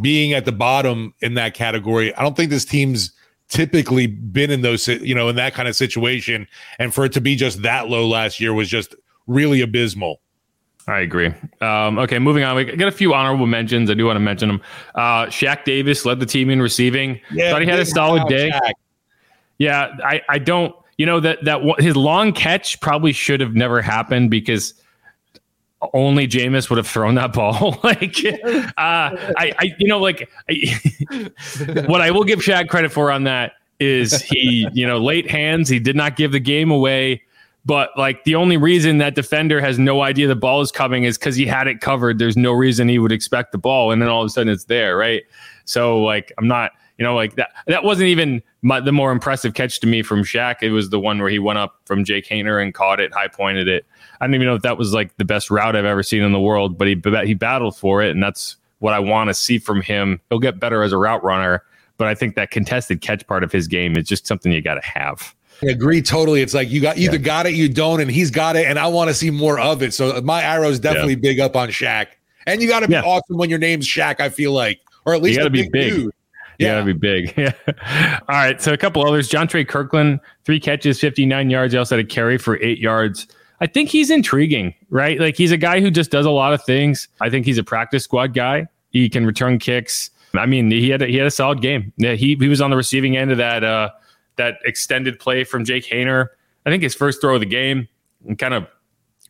being 0.00 0.32
at 0.32 0.44
the 0.44 0.52
bottom 0.52 1.14
in 1.20 1.34
that 1.34 1.54
category. 1.54 2.14
I 2.14 2.22
don't 2.22 2.36
think 2.36 2.50
this 2.50 2.64
team's 2.64 3.12
typically 3.48 4.06
been 4.06 4.50
in 4.50 4.62
those, 4.62 4.86
you 4.88 5.14
know, 5.14 5.28
in 5.28 5.36
that 5.36 5.54
kind 5.54 5.68
of 5.68 5.76
situation, 5.76 6.46
and 6.78 6.92
for 6.92 7.04
it 7.04 7.12
to 7.12 7.20
be 7.20 7.36
just 7.36 7.62
that 7.62 7.88
low 7.88 8.06
last 8.06 8.40
year 8.40 8.52
was 8.54 8.68
just 8.68 8.94
really 9.26 9.60
abysmal. 9.60 10.20
I 10.86 11.00
agree. 11.00 11.34
Um, 11.60 11.98
okay, 11.98 12.18
moving 12.18 12.44
on. 12.44 12.56
We 12.56 12.64
got 12.64 12.88
a 12.88 12.92
few 12.92 13.12
honorable 13.12 13.46
mentions. 13.46 13.90
I 13.90 13.94
do 13.94 14.06
want 14.06 14.16
to 14.16 14.20
mention 14.20 14.48
them. 14.48 14.62
Uh, 14.94 15.26
Shaq 15.26 15.64
Davis 15.64 16.06
led 16.06 16.18
the 16.18 16.26
team 16.26 16.48
in 16.48 16.62
receiving. 16.62 17.20
Yeah, 17.30 17.50
Thought 17.50 17.62
he 17.62 17.68
had 17.68 17.78
a 17.78 17.84
solid 17.84 18.26
day. 18.26 18.50
Shaq. 18.50 18.72
Yeah, 19.58 19.94
I, 20.02 20.22
I 20.28 20.38
don't. 20.38 20.74
You 20.96 21.06
know 21.06 21.20
that 21.20 21.44
that 21.44 21.60
his 21.78 21.94
long 21.94 22.32
catch 22.32 22.80
probably 22.80 23.12
should 23.12 23.40
have 23.40 23.54
never 23.54 23.80
happened 23.82 24.30
because 24.30 24.74
only 25.94 26.26
Jameis 26.26 26.68
would 26.70 26.76
have 26.76 26.86
thrown 26.86 27.14
that 27.16 27.32
ball. 27.32 27.78
like, 27.84 28.16
uh, 28.24 28.70
I, 28.76 29.52
I, 29.58 29.74
you 29.78 29.88
know, 29.88 29.98
like, 29.98 30.28
I, 30.50 30.80
what 31.86 32.00
I 32.00 32.10
will 32.10 32.24
give 32.24 32.40
Shaq 32.40 32.68
credit 32.68 32.92
for 32.92 33.10
on 33.10 33.24
that 33.24 33.52
is 33.80 34.20
he, 34.22 34.68
you 34.72 34.86
know, 34.86 34.98
late 34.98 35.30
hands. 35.30 35.68
He 35.68 35.78
did 35.78 35.96
not 35.96 36.16
give 36.16 36.32
the 36.32 36.40
game 36.40 36.70
away. 36.70 37.22
But 37.64 37.90
like 37.98 38.24
the 38.24 38.34
only 38.34 38.56
reason 38.56 38.96
that 38.98 39.14
defender 39.14 39.60
has 39.60 39.78
no 39.78 40.00
idea 40.00 40.26
the 40.26 40.34
ball 40.34 40.62
is 40.62 40.72
coming 40.72 41.04
is 41.04 41.18
because 41.18 41.36
he 41.36 41.44
had 41.44 41.66
it 41.68 41.82
covered. 41.82 42.18
There's 42.18 42.36
no 42.36 42.52
reason 42.52 42.88
he 42.88 42.98
would 42.98 43.12
expect 43.12 43.52
the 43.52 43.58
ball, 43.58 43.90
and 43.90 44.00
then 44.00 44.08
all 44.08 44.22
of 44.22 44.26
a 44.26 44.30
sudden 44.30 44.50
it's 44.50 44.64
there, 44.64 44.96
right? 44.96 45.22
So 45.66 46.02
like 46.02 46.32
I'm 46.38 46.48
not, 46.48 46.72
you 46.98 47.04
know, 47.04 47.14
like 47.14 47.36
that. 47.36 47.50
That 47.66 47.84
wasn't 47.84 48.08
even 48.08 48.42
my, 48.62 48.80
the 48.80 48.92
more 48.92 49.12
impressive 49.12 49.54
catch 49.54 49.80
to 49.80 49.86
me 49.86 50.02
from 50.02 50.22
Shaq. 50.24 50.56
It 50.62 50.70
was 50.70 50.90
the 50.90 50.98
one 51.00 51.18
where 51.20 51.30
he 51.30 51.38
went 51.38 51.58
up 51.58 51.80
from 51.84 52.04
Jake 52.04 52.26
Haener 52.26 52.60
and 52.60 52.74
caught 52.74 53.00
it, 53.00 53.14
high 53.14 53.28
pointed 53.28 53.68
it. 53.68 53.86
I 54.20 54.26
don't 54.26 54.34
even 54.34 54.46
know 54.46 54.56
if 54.56 54.62
that 54.62 54.76
was 54.76 54.92
like 54.92 55.16
the 55.16 55.24
best 55.24 55.50
route 55.50 55.76
I've 55.76 55.84
ever 55.84 56.02
seen 56.02 56.22
in 56.22 56.32
the 56.32 56.40
world, 56.40 56.76
but 56.76 56.88
he 56.88 57.00
he 57.24 57.34
battled 57.34 57.76
for 57.76 58.02
it, 58.02 58.10
and 58.10 58.22
that's 58.22 58.56
what 58.80 58.92
I 58.94 58.98
want 58.98 59.28
to 59.28 59.34
see 59.34 59.58
from 59.58 59.80
him. 59.80 60.20
He'll 60.28 60.40
get 60.40 60.58
better 60.58 60.82
as 60.82 60.92
a 60.92 60.98
route 60.98 61.22
runner, 61.22 61.62
but 61.96 62.08
I 62.08 62.14
think 62.14 62.34
that 62.34 62.50
contested 62.50 63.00
catch 63.00 63.26
part 63.26 63.44
of 63.44 63.52
his 63.52 63.68
game 63.68 63.96
is 63.96 64.06
just 64.06 64.26
something 64.26 64.50
you 64.50 64.60
got 64.60 64.74
to 64.74 64.84
have. 64.84 65.34
I 65.62 65.70
agree 65.70 66.02
totally. 66.02 66.40
It's 66.40 66.54
like 66.54 66.70
you 66.70 66.80
got 66.80 66.98
either 66.98 67.16
yeah. 67.16 67.22
got 67.22 67.46
it, 67.46 67.54
you 67.54 67.68
don't, 67.68 68.00
and 68.00 68.10
he's 68.10 68.30
got 68.30 68.56
it, 68.56 68.66
and 68.66 68.78
I 68.78 68.86
want 68.86 69.08
to 69.08 69.14
see 69.14 69.30
more 69.30 69.58
of 69.58 69.82
it. 69.82 69.92
So 69.94 70.16
uh, 70.16 70.20
my 70.20 70.42
arrow 70.42 70.68
is 70.68 70.78
definitely 70.78 71.14
yeah. 71.14 71.20
big 71.22 71.40
up 71.40 71.56
on 71.56 71.68
Shaq, 71.68 72.08
and 72.46 72.62
you 72.62 72.68
got 72.68 72.80
to 72.80 72.88
be 72.88 72.94
yeah. 72.94 73.02
awesome 73.02 73.36
when 73.36 73.50
your 73.50 73.58
name's 73.58 73.86
Shaq. 73.86 74.20
I 74.20 74.28
feel 74.28 74.52
like, 74.52 74.80
or 75.04 75.14
at 75.14 75.22
least 75.22 75.36
you 75.36 75.44
got 75.44 75.44
to 75.44 75.50
be 75.50 75.68
big. 75.68 75.94
Dude. 75.94 76.12
You 76.58 76.66
yeah. 76.66 76.74
gotta 76.74 76.86
be 76.86 76.92
big. 76.92 77.34
Yeah. 77.36 77.52
All 78.28 78.34
right. 78.34 78.60
So 78.60 78.72
a 78.72 78.76
couple 78.76 79.06
others. 79.06 79.30
Jontre 79.30 79.64
Kirklin, 79.64 80.20
three 80.44 80.58
catches, 80.58 81.00
59 81.00 81.50
yards. 81.50 81.72
He 81.72 81.78
also 81.78 81.96
had 81.96 82.04
a 82.04 82.08
carry 82.08 82.36
for 82.36 82.60
eight 82.62 82.78
yards. 82.78 83.28
I 83.60 83.66
think 83.66 83.88
he's 83.88 84.10
intriguing, 84.10 84.74
right? 84.90 85.18
Like 85.20 85.36
he's 85.36 85.52
a 85.52 85.56
guy 85.56 85.80
who 85.80 85.90
just 85.90 86.10
does 86.10 86.26
a 86.26 86.30
lot 86.30 86.52
of 86.52 86.62
things. 86.64 87.08
I 87.20 87.30
think 87.30 87.46
he's 87.46 87.58
a 87.58 87.64
practice 87.64 88.04
squad 88.04 88.34
guy. 88.34 88.66
He 88.90 89.08
can 89.08 89.26
return 89.26 89.58
kicks. 89.58 90.10
I 90.34 90.46
mean, 90.46 90.70
he 90.70 90.90
had 90.90 91.02
a, 91.02 91.06
he 91.06 91.16
had 91.16 91.26
a 91.26 91.30
solid 91.30 91.60
game. 91.60 91.92
Yeah, 91.96 92.12
he 92.12 92.36
he 92.36 92.48
was 92.48 92.60
on 92.60 92.70
the 92.70 92.76
receiving 92.76 93.16
end 93.16 93.30
of 93.30 93.38
that 93.38 93.64
uh 93.64 93.90
that 94.36 94.58
extended 94.64 95.18
play 95.18 95.44
from 95.44 95.64
Jake 95.64 95.84
Haener. 95.86 96.28
I 96.66 96.70
think 96.70 96.82
his 96.82 96.94
first 96.94 97.20
throw 97.20 97.34
of 97.34 97.40
the 97.40 97.46
game 97.46 97.88
and 98.26 98.38
kind 98.38 98.54
of 98.54 98.66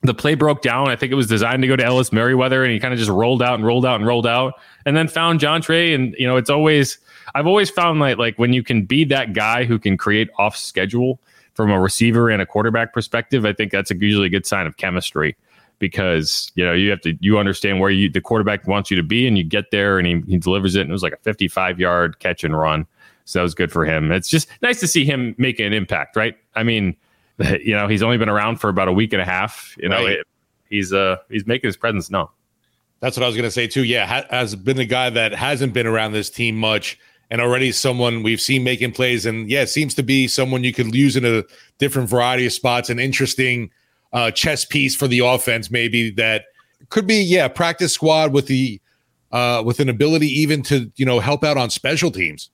the 0.03 0.15
play 0.15 0.35
broke 0.35 0.63
down. 0.63 0.89
I 0.89 0.97
think 0.97 1.13
it 1.13 1.17
was 1.17 1.27
designed 1.27 1.63
to 1.63 1.69
go 1.69 1.77
to 1.77 1.85
Ellis 1.85 2.13
Merriweather 2.13 2.63
and 2.63 2.73
he 2.73 2.79
kind 2.79 2.93
of 2.93 2.99
just 2.99 3.11
rolled 3.11 3.43
out 3.43 3.55
and 3.55 3.67
rolled 3.67 3.85
out 3.85 3.97
and 3.97 4.07
rolled 4.07 4.27
out 4.27 4.55
and 4.87 4.97
then 4.97 5.09
found 5.09 5.41
Jontre. 5.41 5.95
And, 5.95 6.15
you 6.19 6.27
know, 6.27 6.37
it's 6.37 6.51
always, 6.51 6.99
I've 7.35 7.47
always 7.47 7.71
found 7.71 8.01
like, 8.01 8.19
like 8.19 8.39
when 8.39 8.53
you 8.53 8.63
can 8.63 8.85
be 8.85 9.05
that 9.05 9.33
guy 9.33 9.65
who 9.65 9.79
can 9.79 9.97
create 9.97 10.29
off 10.39 10.57
schedule 10.57 11.21
from 11.55 11.71
a 11.71 11.81
receiver 11.81 12.31
and 12.31 12.41
a 12.41 12.47
quarterback 12.47 12.93
perspective, 12.93 13.45
I 13.45 13.53
think 13.53 13.73
that's 13.73 13.91
a 13.91 13.97
usually 13.97 14.27
a 14.27 14.31
good 14.31 14.47
sign 14.47 14.67
of 14.67 14.77
chemistry 14.77 15.37
because, 15.79 16.51
you 16.55 16.65
know, 16.65 16.73
you 16.73 16.91
have 16.91 17.01
to, 17.03 17.17
you 17.21 17.39
understand 17.39 17.81
where 17.81 17.91
you, 17.91 18.09
the 18.09 18.21
quarterback 18.21 18.67
wants 18.67 18.91
you 18.91 18.97
to 18.97 19.03
be 19.03 19.27
and 19.27 19.39
you 19.39 19.45
get 19.45 19.71
there 19.71 19.99
and 19.99 20.07
he, 20.07 20.23
he 20.27 20.39
delivers 20.39 20.75
it. 20.75 20.83
And 20.83 20.91
it 20.91 20.93
was 20.93 21.03
like 21.03 21.13
a 21.13 21.19
55 21.19 21.79
yard 21.79 22.19
catch 22.19 22.45
and 22.45 22.57
run. 22.57 22.87
So 23.25 23.39
that 23.39 23.43
was 23.43 23.55
good 23.55 23.71
for 23.71 23.85
him. 23.85 24.11
It's 24.11 24.29
just 24.29 24.49
nice 24.63 24.81
to 24.81 24.87
see 24.87 25.05
him 25.05 25.35
make 25.37 25.61
an 25.61 25.73
impact, 25.73 26.17
right? 26.17 26.37
I 26.55 26.63
mean, 26.63 26.97
you 27.61 27.75
know, 27.75 27.87
he's 27.87 28.03
only 28.03 28.17
been 28.17 28.29
around 28.29 28.57
for 28.57 28.69
about 28.69 28.89
a 28.89 28.93
week 28.93 29.13
and 29.13 29.23
a 29.23 29.25
half. 29.25 29.77
You 29.79 29.89
know, 29.89 30.05
right. 30.05 30.19
it, 30.19 30.27
he's 30.69 30.93
uh 30.93 31.17
he's 31.29 31.47
making 31.47 31.69
his 31.69 31.77
presence 31.77 32.11
known. 32.11 32.29
That's 33.01 33.17
what 33.17 33.23
I 33.25 33.27
was 33.27 33.37
going 33.37 33.45
to 33.45 33.51
say 33.51 33.67
too. 33.67 33.85
Yeah, 33.85 34.07
ha- 34.07 34.27
has 34.31 34.57
been 34.57 34.79
a 34.79 34.85
guy 34.85 35.11
that 35.11 35.33
hasn't 35.33 35.73
been 35.73 35.87
around 35.87 36.13
this 36.13 36.31
team 36.31 36.57
much, 36.57 36.99
and 37.31 37.41
already 37.41 37.73
someone 37.73 38.23
we've 38.23 38.41
seen 38.41 38.65
making 38.65 38.93
plays. 38.93 39.27
And 39.27 39.51
yeah, 39.51 39.65
seems 39.65 39.95
to 39.95 40.03
be 40.03 40.29
someone 40.29 40.65
you 40.65 40.73
could 40.73 40.95
use 40.95 41.17
in 41.17 41.25
a 41.25 41.45
different 41.79 42.09
variety 42.09 42.47
of 42.47 42.53
spots. 42.53 42.91
An 42.91 42.99
interesting 42.99 43.71
uh, 44.13 44.31
chess 44.31 44.65
piece 44.65 44.97
for 44.97 45.07
the 45.07 45.21
offense, 45.21 45.71
maybe 45.71 46.11
that 46.13 46.45
could 46.91 47.07
be 47.07 47.17
yeah 47.17 47.49
practice 47.49 47.93
squad 47.93 48.33
with 48.33 48.47
the 48.47 48.81
uh, 49.33 49.63
with 49.65 49.81
an 49.81 49.89
ability 49.89 50.29
even 50.29 50.63
to 50.63 50.91
you 50.97 51.05
know 51.05 51.21
help 51.21 51.45
out 51.45 51.57
on 51.57 51.71
special 51.71 52.11
teams. 52.11 52.51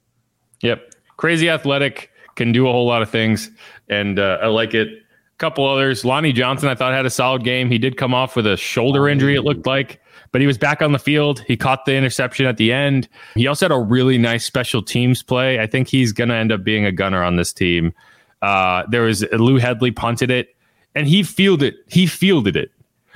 Yep. 0.62 0.94
Crazy 1.16 1.48
athletic, 1.48 2.10
can 2.36 2.52
do 2.52 2.68
a 2.68 2.72
whole 2.72 2.86
lot 2.86 3.02
of 3.02 3.10
things. 3.10 3.50
And 3.88 4.18
uh, 4.18 4.38
I 4.42 4.46
like 4.46 4.74
it. 4.74 4.88
A 4.88 5.36
couple 5.38 5.68
others. 5.68 6.04
Lonnie 6.04 6.32
Johnson, 6.32 6.68
I 6.68 6.74
thought 6.74 6.92
had 6.92 7.06
a 7.06 7.10
solid 7.10 7.44
game. 7.44 7.70
He 7.70 7.78
did 7.78 7.96
come 7.96 8.14
off 8.14 8.36
with 8.36 8.46
a 8.46 8.56
shoulder 8.56 9.08
injury, 9.08 9.34
it 9.34 9.42
looked 9.42 9.66
like, 9.66 10.00
but 10.34 10.40
he 10.40 10.48
was 10.48 10.58
back 10.58 10.82
on 10.82 10.90
the 10.90 10.98
field. 10.98 11.44
He 11.46 11.56
caught 11.56 11.84
the 11.84 11.94
interception 11.94 12.44
at 12.46 12.56
the 12.56 12.72
end. 12.72 13.06
He 13.36 13.46
also 13.46 13.66
had 13.66 13.70
a 13.70 13.78
really 13.78 14.18
nice 14.18 14.44
special 14.44 14.82
teams 14.82 15.22
play. 15.22 15.60
I 15.60 15.68
think 15.68 15.86
he's 15.86 16.10
going 16.10 16.28
to 16.28 16.34
end 16.34 16.50
up 16.50 16.64
being 16.64 16.84
a 16.84 16.90
gunner 16.90 17.22
on 17.22 17.36
this 17.36 17.52
team. 17.52 17.94
Uh, 18.42 18.82
there 18.90 19.02
was 19.02 19.24
Lou 19.30 19.58
Hedley 19.58 19.92
punted 19.92 20.32
it, 20.32 20.56
and 20.96 21.06
he 21.06 21.22
fielded 21.22 21.74
it. 21.74 21.84
he 21.86 22.08
fielded 22.08 22.56
it. 22.56 22.72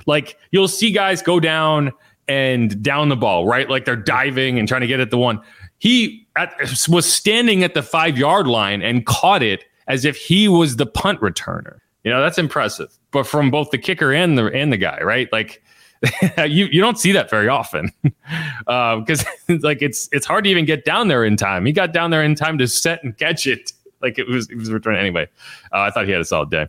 Like 0.06 0.38
you'll 0.52 0.68
see 0.68 0.92
guys 0.92 1.20
go 1.20 1.40
down 1.40 1.90
and 2.28 2.80
down 2.84 3.08
the 3.08 3.16
ball, 3.16 3.48
right? 3.48 3.68
Like 3.68 3.84
they're 3.84 3.96
diving 3.96 4.56
and 4.56 4.68
trying 4.68 4.82
to 4.82 4.86
get 4.86 5.00
at 5.00 5.10
the 5.10 5.18
one. 5.18 5.42
He 5.78 6.24
at, 6.36 6.54
was 6.88 7.12
standing 7.12 7.64
at 7.64 7.74
the 7.74 7.82
five 7.82 8.16
yard 8.16 8.46
line 8.46 8.80
and 8.80 9.04
caught 9.06 9.42
it 9.42 9.64
as 9.88 10.04
if 10.04 10.16
he 10.16 10.46
was 10.46 10.76
the 10.76 10.86
punt 10.86 11.20
returner. 11.20 11.80
You 12.04 12.12
know, 12.12 12.22
that's 12.22 12.38
impressive. 12.38 12.96
But 13.10 13.26
from 13.26 13.50
both 13.50 13.72
the 13.72 13.78
kicker 13.78 14.12
and 14.12 14.38
the 14.38 14.52
and 14.52 14.72
the 14.72 14.76
guy, 14.76 15.00
right? 15.02 15.28
Like 15.32 15.64
you 16.46 16.66
you 16.66 16.80
don't 16.80 16.98
see 16.98 17.12
that 17.12 17.28
very 17.28 17.48
often 17.48 17.90
because 18.02 19.24
uh, 19.48 19.56
like 19.62 19.82
it's 19.82 20.08
it's 20.12 20.26
hard 20.26 20.44
to 20.44 20.50
even 20.50 20.64
get 20.64 20.84
down 20.84 21.08
there 21.08 21.24
in 21.24 21.36
time. 21.36 21.66
He 21.66 21.72
got 21.72 21.92
down 21.92 22.10
there 22.10 22.22
in 22.22 22.34
time 22.34 22.58
to 22.58 22.68
set 22.68 23.02
and 23.02 23.16
catch 23.16 23.46
it. 23.46 23.72
Like 24.00 24.18
it 24.18 24.28
was 24.28 24.48
it 24.50 24.56
was 24.56 24.70
returning 24.70 25.00
anyway. 25.00 25.28
Uh, 25.72 25.80
I 25.80 25.90
thought 25.90 26.06
he 26.06 26.12
had 26.12 26.20
a 26.20 26.24
solid 26.24 26.50
day. 26.50 26.68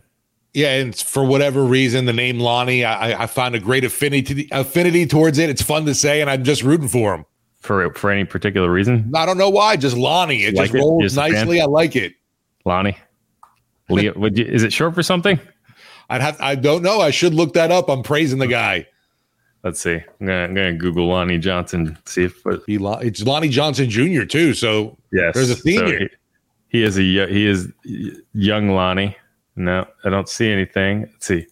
Yeah, 0.52 0.74
and 0.74 0.96
for 0.96 1.24
whatever 1.24 1.62
reason, 1.62 2.06
the 2.06 2.12
name 2.12 2.40
Lonnie, 2.40 2.84
I, 2.84 3.22
I 3.22 3.26
found 3.26 3.54
a 3.54 3.60
great 3.60 3.84
affinity 3.84 4.48
affinity 4.50 5.06
towards 5.06 5.38
it. 5.38 5.48
It's 5.48 5.62
fun 5.62 5.86
to 5.86 5.94
say, 5.94 6.20
and 6.20 6.28
I'm 6.28 6.42
just 6.42 6.64
rooting 6.64 6.88
for 6.88 7.14
him 7.14 7.24
for 7.60 7.92
for 7.94 8.10
any 8.10 8.24
particular 8.24 8.70
reason? 8.70 9.12
I 9.14 9.26
don't 9.26 9.38
know 9.38 9.50
why. 9.50 9.76
Just 9.76 9.96
Lonnie. 9.96 10.44
It 10.44 10.54
like 10.54 10.72
just 10.72 10.82
rolls 10.82 11.12
it? 11.12 11.16
nicely. 11.16 11.60
I 11.60 11.66
like 11.66 11.94
it. 11.94 12.14
Lonnie. 12.64 12.96
Leo, 13.88 14.12
would 14.16 14.38
you, 14.38 14.44
is 14.44 14.62
it 14.62 14.72
short 14.72 14.94
for 14.94 15.02
something? 15.02 15.38
I'd 16.08 16.20
have. 16.20 16.40
I 16.40 16.54
don't 16.54 16.82
know. 16.82 17.00
I 17.00 17.10
should 17.10 17.34
look 17.34 17.54
that 17.54 17.70
up. 17.70 17.88
I'm 17.88 18.02
praising 18.02 18.38
the 18.38 18.46
guy. 18.46 18.86
Let's 19.62 19.80
see. 19.80 19.96
I'm 19.96 20.26
gonna, 20.26 20.44
I'm 20.44 20.54
gonna 20.54 20.72
Google 20.74 21.06
Lonnie 21.06 21.38
Johnson. 21.38 21.98
See 22.06 22.24
if 22.24 22.42
he. 22.66 22.78
It's 22.80 23.22
Lonnie 23.22 23.48
Johnson 23.48 23.90
Jr. 23.90 24.24
too. 24.24 24.54
So 24.54 24.96
yes, 25.12 25.34
there's 25.34 25.50
a 25.50 25.56
senior. 25.56 25.98
So 26.00 26.16
he, 26.68 26.78
he 26.78 26.82
is 26.82 26.98
a 26.98 27.02
he 27.02 27.46
is 27.46 27.68
young 28.32 28.70
Lonnie. 28.70 29.16
No, 29.56 29.86
I 30.04 30.08
don't 30.08 30.28
see 30.28 30.50
anything. 30.50 31.02
Let's 31.02 31.26
see. 31.26 31.46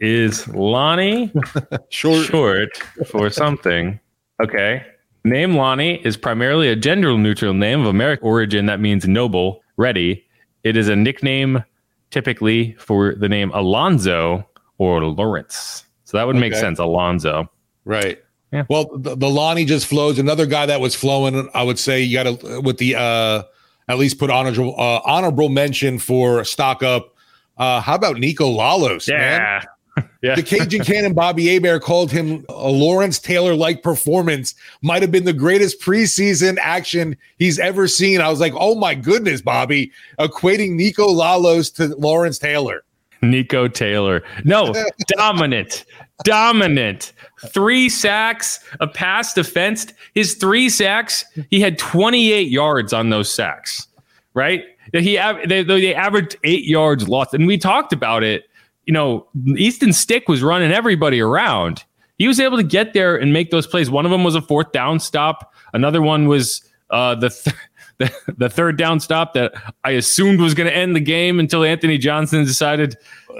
Is 0.00 0.48
Lonnie 0.48 1.32
short 1.90 2.26
short 2.26 2.76
for 3.06 3.28
something? 3.30 4.00
Okay. 4.42 4.84
Name 5.24 5.54
Lonnie 5.56 6.04
is 6.04 6.16
primarily 6.16 6.68
a 6.68 6.76
gender 6.76 7.16
neutral 7.16 7.54
name 7.54 7.80
of 7.80 7.86
American 7.86 8.26
origin 8.26 8.66
that 8.66 8.80
means 8.80 9.08
noble, 9.08 9.62
ready. 9.76 10.24
It 10.64 10.76
is 10.76 10.88
a 10.88 10.96
nickname 10.96 11.64
typically 12.10 12.74
for 12.78 13.14
the 13.14 13.28
name 13.28 13.50
Alonzo 13.54 14.46
or 14.78 15.04
Lawrence. 15.04 15.84
So 16.14 16.18
that 16.18 16.28
would 16.28 16.36
make 16.36 16.52
okay. 16.52 16.60
sense, 16.60 16.78
Alonzo. 16.78 17.50
Right. 17.84 18.22
Yeah. 18.52 18.66
Well, 18.70 18.88
the, 18.96 19.16
the 19.16 19.28
Lonnie 19.28 19.64
just 19.64 19.88
flows. 19.88 20.16
Another 20.20 20.46
guy 20.46 20.64
that 20.64 20.80
was 20.80 20.94
flowing, 20.94 21.50
I 21.54 21.64
would 21.64 21.76
say 21.76 22.02
you 22.02 22.16
got 22.16 22.40
to 22.40 22.60
with 22.60 22.78
the 22.78 22.94
uh 22.94 23.42
at 23.88 23.98
least 23.98 24.20
put 24.20 24.30
honorable 24.30 24.76
uh, 24.78 25.00
honorable 25.04 25.48
mention 25.48 25.98
for 25.98 26.44
stock 26.44 26.84
up. 26.84 27.16
Uh, 27.58 27.80
how 27.80 27.96
about 27.96 28.18
Nico 28.18 28.48
Lalos? 28.48 29.08
Yeah. 29.08 29.64
Man? 29.96 30.08
yeah. 30.22 30.36
The 30.36 30.44
Cajun 30.44 30.84
Cannon 30.84 31.14
Bobby 31.14 31.52
Hebert 31.52 31.82
called 31.82 32.12
him 32.12 32.44
a 32.48 32.70
Lawrence 32.70 33.18
Taylor 33.18 33.56
like 33.56 33.82
performance. 33.82 34.54
Might 34.82 35.02
have 35.02 35.10
been 35.10 35.24
the 35.24 35.32
greatest 35.32 35.80
preseason 35.80 36.58
action 36.60 37.16
he's 37.38 37.58
ever 37.58 37.88
seen. 37.88 38.20
I 38.20 38.28
was 38.28 38.38
like, 38.38 38.52
oh 38.54 38.76
my 38.76 38.94
goodness, 38.94 39.42
Bobby, 39.42 39.90
equating 40.20 40.76
Nico 40.76 41.08
Lalos 41.08 41.74
to 41.74 41.88
Lawrence 41.96 42.38
Taylor. 42.38 42.84
Nico 43.30 43.68
Taylor. 43.68 44.22
No, 44.44 44.72
dominant, 45.08 45.84
dominant. 46.22 47.12
Three 47.48 47.88
sacks, 47.88 48.60
a 48.80 48.86
pass 48.86 49.34
defensed. 49.34 49.94
His 50.14 50.34
three 50.34 50.68
sacks, 50.68 51.24
he 51.50 51.60
had 51.60 51.78
28 51.78 52.48
yards 52.48 52.92
on 52.92 53.10
those 53.10 53.32
sacks, 53.32 53.88
right? 54.34 54.62
He 54.92 55.16
they, 55.46 55.62
they 55.62 55.94
averaged 55.94 56.36
eight 56.44 56.64
yards 56.64 57.08
lost. 57.08 57.34
And 57.34 57.46
we 57.46 57.58
talked 57.58 57.92
about 57.92 58.22
it 58.22 58.44
you 58.86 58.92
know, 58.92 59.26
Easton 59.56 59.92
Stick 59.92 60.28
was 60.28 60.42
running 60.42 60.72
everybody 60.72 61.20
around. 61.20 61.84
He 62.18 62.28
was 62.28 62.38
able 62.38 62.56
to 62.56 62.62
get 62.62 62.92
there 62.92 63.16
and 63.16 63.32
make 63.32 63.50
those 63.50 63.66
plays. 63.66 63.90
One 63.90 64.04
of 64.04 64.10
them 64.10 64.24
was 64.24 64.34
a 64.34 64.42
fourth 64.42 64.72
down 64.72 65.00
stop. 65.00 65.52
Another 65.72 66.02
one 66.02 66.28
was 66.28 66.62
uh, 66.90 67.14
the, 67.14 67.30
th- 67.30 67.56
the 67.98 68.34
the 68.36 68.48
third 68.48 68.76
down 68.76 69.00
stop 69.00 69.34
that 69.34 69.54
I 69.84 69.92
assumed 69.92 70.40
was 70.40 70.54
going 70.54 70.68
to 70.68 70.76
end 70.76 70.94
the 70.94 71.00
game 71.00 71.40
until 71.40 71.64
Anthony 71.64 71.98
Johnson 71.98 72.44
decided 72.44 72.96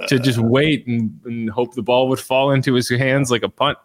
to 0.08 0.18
just 0.18 0.38
wait 0.38 0.86
and, 0.86 1.18
and 1.24 1.50
hope 1.50 1.74
the 1.74 1.82
ball 1.82 2.08
would 2.08 2.20
fall 2.20 2.50
into 2.50 2.74
his 2.74 2.88
hands 2.88 3.30
like 3.30 3.42
a 3.42 3.48
punt. 3.48 3.78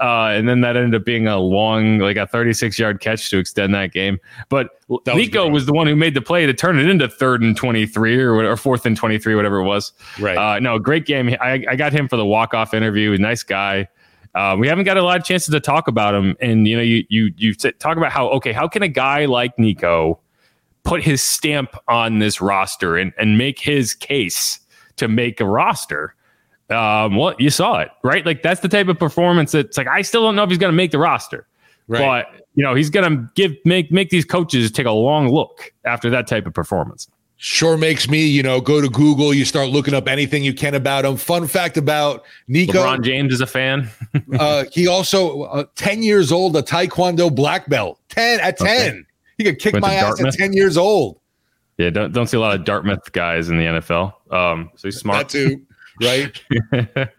Uh, 0.00 0.28
and 0.28 0.48
then 0.48 0.62
that 0.62 0.76
ended 0.76 0.98
up 0.98 1.04
being 1.04 1.26
a 1.26 1.38
long, 1.38 1.98
like 1.98 2.16
a 2.16 2.26
36 2.26 2.78
yard 2.78 3.00
catch 3.00 3.28
to 3.28 3.38
extend 3.38 3.74
that 3.74 3.92
game. 3.92 4.18
But 4.48 4.70
that 5.04 5.14
Nico 5.14 5.44
was, 5.44 5.52
was, 5.62 5.66
the 5.66 5.72
one 5.74 5.86
who 5.86 5.94
made 5.94 6.14
the 6.14 6.22
play 6.22 6.46
to 6.46 6.54
turn 6.54 6.78
it 6.78 6.88
into 6.88 7.06
third 7.06 7.42
and 7.42 7.54
23 7.54 8.18
or, 8.18 8.34
or 8.50 8.56
fourth 8.56 8.86
and 8.86 8.96
23, 8.96 9.34
whatever 9.34 9.58
it 9.58 9.64
was. 9.64 9.92
Right. 10.18 10.38
Uh, 10.38 10.58
no, 10.58 10.78
great 10.78 11.04
game. 11.04 11.36
I, 11.40 11.64
I 11.68 11.76
got 11.76 11.92
him 11.92 12.08
for 12.08 12.16
the 12.16 12.24
walk 12.24 12.54
off 12.54 12.72
interview. 12.72 13.16
Nice 13.18 13.42
guy. 13.42 13.88
Uh, 14.34 14.56
we 14.58 14.68
haven't 14.68 14.84
got 14.84 14.96
a 14.96 15.02
lot 15.02 15.18
of 15.18 15.24
chances 15.24 15.52
to 15.52 15.60
talk 15.60 15.88
about 15.88 16.14
him. 16.14 16.36
And 16.40 16.66
you 16.66 16.76
know, 16.76 16.82
you 16.82 17.04
you 17.08 17.32
you 17.36 17.54
talk 17.54 17.96
about 17.96 18.12
how 18.12 18.28
okay, 18.28 18.52
how 18.52 18.68
can 18.68 18.82
a 18.82 18.88
guy 18.88 19.24
like 19.26 19.58
Nico 19.58 20.20
put 20.84 21.02
his 21.02 21.22
stamp 21.22 21.76
on 21.88 22.20
this 22.20 22.40
roster 22.40 22.96
and 22.96 23.12
and 23.18 23.36
make 23.36 23.58
his 23.58 23.92
case 23.92 24.60
to 24.96 25.08
make 25.08 25.40
a 25.40 25.44
roster? 25.46 26.14
Um, 26.70 27.16
well, 27.16 27.34
you 27.38 27.50
saw 27.50 27.78
it, 27.80 27.90
right? 28.04 28.24
Like 28.24 28.42
that's 28.42 28.60
the 28.60 28.68
type 28.68 28.88
of 28.88 28.98
performance 28.98 29.52
that's 29.52 29.76
like 29.76 29.88
I 29.88 30.02
still 30.02 30.22
don't 30.22 30.36
know 30.36 30.44
if 30.44 30.50
he's 30.50 30.58
going 30.58 30.72
to 30.72 30.76
make 30.76 30.92
the 30.92 30.98
roster, 30.98 31.46
Right. 31.88 32.24
but 32.32 32.44
you 32.54 32.62
know 32.64 32.74
he's 32.74 32.90
going 32.90 33.10
to 33.10 33.28
give 33.34 33.52
make 33.64 33.90
make 33.90 34.10
these 34.10 34.24
coaches 34.24 34.70
take 34.70 34.86
a 34.86 34.92
long 34.92 35.28
look 35.28 35.72
after 35.84 36.08
that 36.10 36.26
type 36.28 36.46
of 36.46 36.54
performance. 36.54 37.08
Sure 37.42 37.78
makes 37.78 38.06
me, 38.06 38.26
you 38.26 38.42
know, 38.42 38.60
go 38.60 38.82
to 38.82 38.88
Google, 38.90 39.32
you 39.32 39.46
start 39.46 39.70
looking 39.70 39.94
up 39.94 40.06
anything 40.06 40.44
you 40.44 40.52
can 40.52 40.74
about 40.74 41.06
him. 41.06 41.16
Fun 41.16 41.46
fact 41.46 41.78
about 41.78 42.24
Nico, 42.48 42.84
LeBron 42.84 43.02
James 43.02 43.32
is 43.32 43.40
a 43.40 43.46
fan. 43.46 43.88
uh, 44.38 44.64
he 44.70 44.86
also 44.86 45.44
uh, 45.44 45.64
10 45.76 46.02
years 46.02 46.32
old, 46.32 46.54
a 46.56 46.62
Taekwondo 46.62 47.34
black 47.34 47.66
belt. 47.70 47.98
10 48.10 48.40
at 48.40 48.58
10. 48.58 48.68
Okay. 48.68 49.00
He 49.38 49.44
could 49.44 49.58
kick 49.58 49.72
Went 49.72 49.82
my 49.86 49.94
ass 49.94 50.16
Dartmouth? 50.18 50.34
at 50.34 50.38
10 50.38 50.52
years 50.52 50.76
old. 50.76 51.18
Yeah, 51.80 51.88
don't 51.88 52.12
don't 52.12 52.26
see 52.26 52.36
a 52.36 52.40
lot 52.40 52.54
of 52.54 52.66
Dartmouth 52.66 53.10
guys 53.12 53.48
in 53.48 53.56
the 53.56 53.64
NFL. 53.64 54.12
Um, 54.30 54.70
so 54.76 54.88
he's 54.88 54.98
smart. 54.98 55.28
That 55.28 55.30
too, 55.30 55.66
right? 56.02 57.18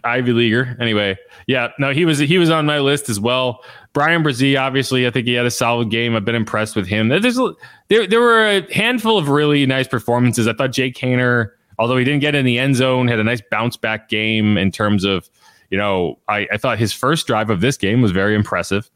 Ivy 0.04 0.32
leaguer. 0.32 0.76
Anyway, 0.80 1.16
yeah, 1.46 1.68
no, 1.78 1.92
he 1.92 2.04
was 2.04 2.18
he 2.18 2.36
was 2.36 2.50
on 2.50 2.66
my 2.66 2.80
list 2.80 3.08
as 3.08 3.20
well. 3.20 3.62
Bryan 3.92 4.24
Bresee, 4.24 4.60
obviously, 4.60 5.06
I 5.06 5.10
think 5.10 5.28
he 5.28 5.34
had 5.34 5.46
a 5.46 5.52
solid 5.52 5.88
game. 5.88 6.16
I've 6.16 6.24
been 6.24 6.34
impressed 6.34 6.74
with 6.74 6.88
him. 6.88 7.10
There's 7.10 7.38
there 7.86 8.08
there 8.08 8.20
were 8.20 8.44
a 8.44 8.74
handful 8.74 9.18
of 9.18 9.28
really 9.28 9.64
nice 9.66 9.86
performances. 9.86 10.48
I 10.48 10.52
thought 10.52 10.72
Jake 10.72 10.96
Haener, 10.96 11.50
although 11.78 11.96
he 11.96 12.04
didn't 12.04 12.22
get 12.22 12.34
in 12.34 12.44
the 12.44 12.58
end 12.58 12.74
zone, 12.74 13.06
had 13.06 13.20
a 13.20 13.24
nice 13.24 13.42
bounce 13.52 13.76
back 13.76 14.08
game 14.08 14.58
in 14.58 14.72
terms 14.72 15.04
of 15.04 15.30
you 15.70 15.78
know 15.78 16.18
I, 16.26 16.48
I 16.52 16.56
thought 16.56 16.80
his 16.80 16.92
first 16.92 17.28
drive 17.28 17.50
of 17.50 17.60
this 17.60 17.76
game 17.76 18.02
was 18.02 18.10
very 18.10 18.34
impressive, 18.34 18.90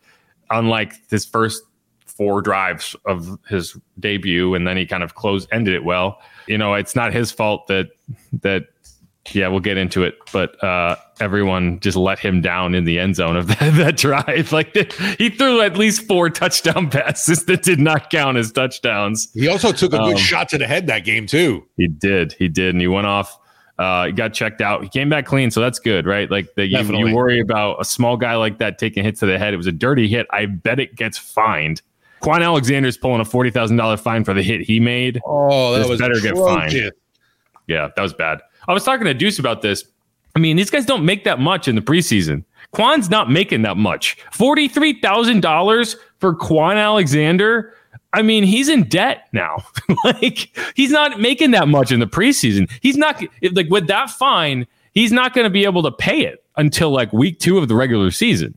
unlike 0.51 0.95
his 1.11 1.25
first 1.25 1.63
four 2.17 2.43
drives 2.43 2.97
of 3.05 3.39
his 3.49 3.77
debut, 3.99 4.55
and 4.55 4.67
then 4.67 4.77
he 4.77 4.87
kind 4.87 5.03
of 5.03 5.15
closed 5.15 5.49
ended 5.53 5.75
it 5.75 5.85
well. 5.85 6.21
You 6.47 6.59
know, 6.59 6.75
it's 6.75 6.97
not 6.97 7.13
his 7.13 7.31
fault 7.31 7.67
that 7.67 7.89
that 8.43 8.67
yeah, 9.33 9.49
we'll 9.49 9.61
get 9.61 9.77
into 9.77 10.05
it, 10.05 10.17
but 10.33 10.63
uh, 10.63 10.97
everyone 11.21 11.81
just 11.81 11.97
let 11.97 12.19
him 12.19 12.41
down 12.41 12.75
in 12.75 12.85
the 12.85 12.99
end 12.99 13.17
zone 13.17 13.37
of 13.37 13.47
that, 13.59 13.75
that 13.75 13.97
drive. 13.97 14.53
Like 14.53 14.75
he 15.19 15.31
threw 15.31 15.61
at 15.61 15.77
least 15.77 16.07
four 16.07 16.31
touchdown 16.31 16.91
passes 16.91 17.45
that 17.47 17.63
did 17.63 17.81
not 17.81 18.11
count 18.11 18.37
as 18.37 18.53
touchdowns. 18.53 19.29
He 19.35 19.49
also 19.49 19.73
took 19.73 19.93
a 19.93 19.99
good 19.99 20.15
Um, 20.15 20.17
shot 20.17 20.49
to 20.51 20.59
the 20.59 20.67
head 20.67 20.87
that 20.87 21.05
game, 21.05 21.27
too. 21.27 21.67
He 21.77 21.89
did, 21.89 22.33
he 22.35 22.49
did, 22.49 22.71
and 22.75 22.81
he 22.81 22.89
went 22.89 23.07
off. 23.07 23.39
Uh, 23.79 24.07
he 24.07 24.13
got 24.13 24.33
checked 24.33 24.63
out. 24.63 24.83
He 24.83 24.89
came 24.89 25.11
back 25.11 25.27
clean, 25.27 25.51
so 25.51 25.61
that's 25.61 25.79
good, 25.79 26.07
right? 26.07 26.31
Like 26.31 26.55
the, 26.55 26.67
you, 26.67 26.81
you 26.81 27.15
worry 27.15 27.41
about 27.41 27.79
a 27.79 27.85
small 27.85 28.17
guy 28.17 28.35
like 28.37 28.57
that 28.59 28.79
taking 28.79 29.05
hits 29.05 29.21
to 29.21 29.27
the 29.27 29.39
head. 29.39 29.53
It 29.53 29.59
was 29.59 29.67
a 29.67 29.73
dirty 29.73 30.09
hit. 30.09 30.27
I 30.31 30.47
bet 30.47 30.81
it 30.81 30.95
gets 30.97 31.19
fined. 31.19 31.83
Quan 32.21 32.43
Alexander's 32.43 32.97
pulling 32.97 33.21
a 33.21 33.25
forty 33.25 33.51
thousand 33.51 33.77
dollar 33.77 33.97
fine 33.97 34.25
for 34.25 34.35
the 34.35 34.43
hit 34.43 34.61
he 34.61 34.81
made. 34.81 35.21
Oh, 35.25 35.73
that 35.73 35.81
This 35.81 35.89
was 35.89 36.01
better 36.01 36.21
get 36.21 36.35
fined. 36.37 36.93
Yeah, 37.67 37.89
that 37.95 38.03
was 38.03 38.15
bad. 38.15 38.41
I 38.69 38.73
was 38.73 38.85
talking 38.85 39.07
to 39.07 39.15
Deuce 39.15 39.39
about 39.39 39.63
this. 39.63 39.85
I 40.35 40.39
mean, 40.39 40.57
these 40.57 40.71
guys 40.71 40.85
don't 40.85 41.05
make 41.05 41.25
that 41.25 41.41
much 41.41 41.67
in 41.67 41.75
the 41.75 41.81
preseason. 41.81 42.45
Quan's 42.73 43.09
not 43.09 43.31
making 43.31 43.63
that 43.63 43.77
much. 43.77 44.17
Forty-three 44.33 45.01
thousand 45.01 45.41
dollars 45.41 45.97
for 46.19 46.35
Quan 46.35 46.77
Alexander. 46.77 47.75
I 48.13 48.23
mean, 48.23 48.45
he's 48.45 48.69
in 48.69 48.85
debt 48.85 49.29
now. 49.33 49.65
like 50.05 50.57
he's 50.75 50.91
not 50.91 51.21
making 51.21 51.51
that 51.53 51.69
much 51.69 51.93
in 51.93 52.01
the 52.01 52.07
preseason. 52.07 52.71
He's 52.81 52.97
not 52.97 53.23
like 53.53 53.69
with 53.69 53.87
that 53.89 54.11
fine. 54.11 54.67
He's 54.93 55.13
not 55.13 55.35
going 55.35 55.45
to 55.45 55.51
be 55.51 55.65
able 55.65 55.83
to 55.83 55.93
pay 55.93 56.25
it 56.25 56.43
until 56.57 56.91
like 56.91 57.13
week 57.13 57.39
two 57.39 57.59
of 57.59 57.69
the 57.69 57.75
regular 57.75 58.11
season. 58.11 58.57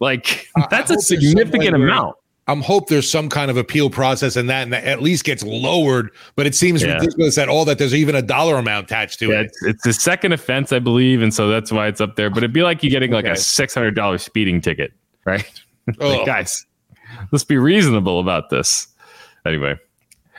Like 0.00 0.48
that's 0.70 0.90
a 0.90 0.94
hope 0.94 1.00
there's 1.00 1.08
some 1.08 1.20
significant 1.20 1.74
amount. 1.74 2.16
I'm 2.52 2.60
hope 2.62 2.88
there's 2.88 3.10
some 3.10 3.28
kind 3.28 3.50
of 3.50 3.56
appeal 3.56 3.90
process 3.90 4.36
in 4.36 4.46
that, 4.46 4.62
and 4.62 4.72
that 4.72 4.84
at 4.84 5.02
least 5.02 5.24
gets 5.24 5.42
lowered. 5.42 6.10
But 6.36 6.46
it 6.46 6.54
seems 6.54 6.82
Yeah. 6.82 6.94
ridiculous 6.94 7.38
at 7.38 7.48
all 7.48 7.64
that 7.64 7.78
there's 7.78 7.94
even 7.94 8.14
a 8.14 8.22
dollar 8.22 8.56
amount 8.56 8.84
attached 8.86 9.18
to 9.20 9.28
Yeah, 9.30 9.40
it. 9.40 9.46
it's, 9.46 9.62
it's 9.64 9.82
the 9.84 9.92
second 9.92 10.32
offense, 10.32 10.72
I 10.72 10.78
believe, 10.78 11.22
and 11.22 11.32
so 11.32 11.48
that's 11.48 11.72
why 11.72 11.86
it's 11.88 12.00
up 12.00 12.16
there. 12.16 12.30
But 12.30 12.38
it'd 12.38 12.52
be 12.52 12.62
like 12.62 12.82
you 12.82 12.90
getting 12.90 13.10
like 13.10 13.24
Okay. 13.24 13.32
a 13.32 13.36
six 13.36 13.74
hundred 13.74 13.94
dollars 13.96 14.22
speeding 14.22 14.60
ticket, 14.60 14.92
right? 15.24 15.44
Oh. 15.98 16.18
like, 16.18 16.26
guys, 16.26 16.64
let's 17.32 17.42
be 17.42 17.56
reasonable 17.58 18.20
about 18.20 18.50
this. 18.50 18.86
Anyway, 19.44 19.74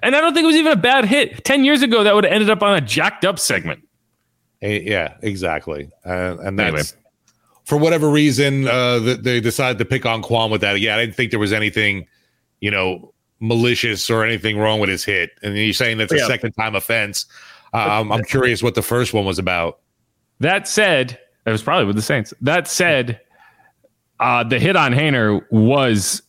and 0.01 0.15
I 0.15 0.21
don't 0.21 0.33
think 0.33 0.45
it 0.45 0.47
was 0.47 0.55
even 0.55 0.71
a 0.71 0.77
bad 0.77 1.03
hit. 1.03 1.43
Ten 1.43 1.65
years 1.65 1.81
ago, 1.81 2.03
that 2.05 2.15
would 2.15 2.23
have 2.23 2.31
ended 2.31 2.49
up 2.49 2.63
on 2.63 2.75
a 2.75 2.79
jacked 2.81 3.25
up 3.25 3.37
segment. 3.39 3.81
Eh, 4.61 4.79
yeah, 4.85 5.15
exactly. 5.21 5.89
Uh, 6.05 6.37
and 6.41 6.57
Anyway. 6.59 6.83
That's 7.65 7.69
for 7.69 7.77
whatever 7.77 8.09
reason 8.09 8.67
uh, 8.67 8.99
they 8.99 9.39
decided 9.39 9.77
to 9.79 9.85
pick 9.85 10.05
on 10.05 10.21
Quan 10.21 10.51
with 10.51 10.61
that. 10.61 10.79
Yeah, 10.79 10.95
I 10.95 10.99
didn't 10.99 11.15
think 11.15 11.31
there 11.31 11.39
was 11.39 11.53
anything, 11.53 12.07
you 12.59 12.71
know, 12.71 13.13
malicious 13.39 14.09
or 14.09 14.23
anything 14.25 14.57
wrong 14.57 14.79
with 14.79 14.89
his 14.89 15.03
hit. 15.03 15.31
And 15.41 15.57
you're 15.57 15.73
saying 15.73 15.97
that's 15.97 16.13
a 16.13 16.17
Yeah. 16.17 16.27
second 16.27 16.53
time 16.53 16.75
offense. 16.75 17.25
Um, 17.73 18.11
I'm 18.11 18.23
curious 18.23 18.61
what 18.61 18.75
the 18.75 18.81
first 18.81 19.13
one 19.13 19.25
was 19.25 19.39
about. 19.39 19.79
That 20.39 20.67
said, 20.67 21.19
it 21.45 21.51
was 21.51 21.61
probably 21.61 21.85
with 21.85 21.95
the 21.95 22.01
Saints. 22.01 22.33
That 22.41 22.67
said, 22.67 23.19
uh, 24.19 24.43
the 24.43 24.59
hit 24.59 24.75
on 24.75 24.93
Haener 24.93 25.41
was, 25.51 26.21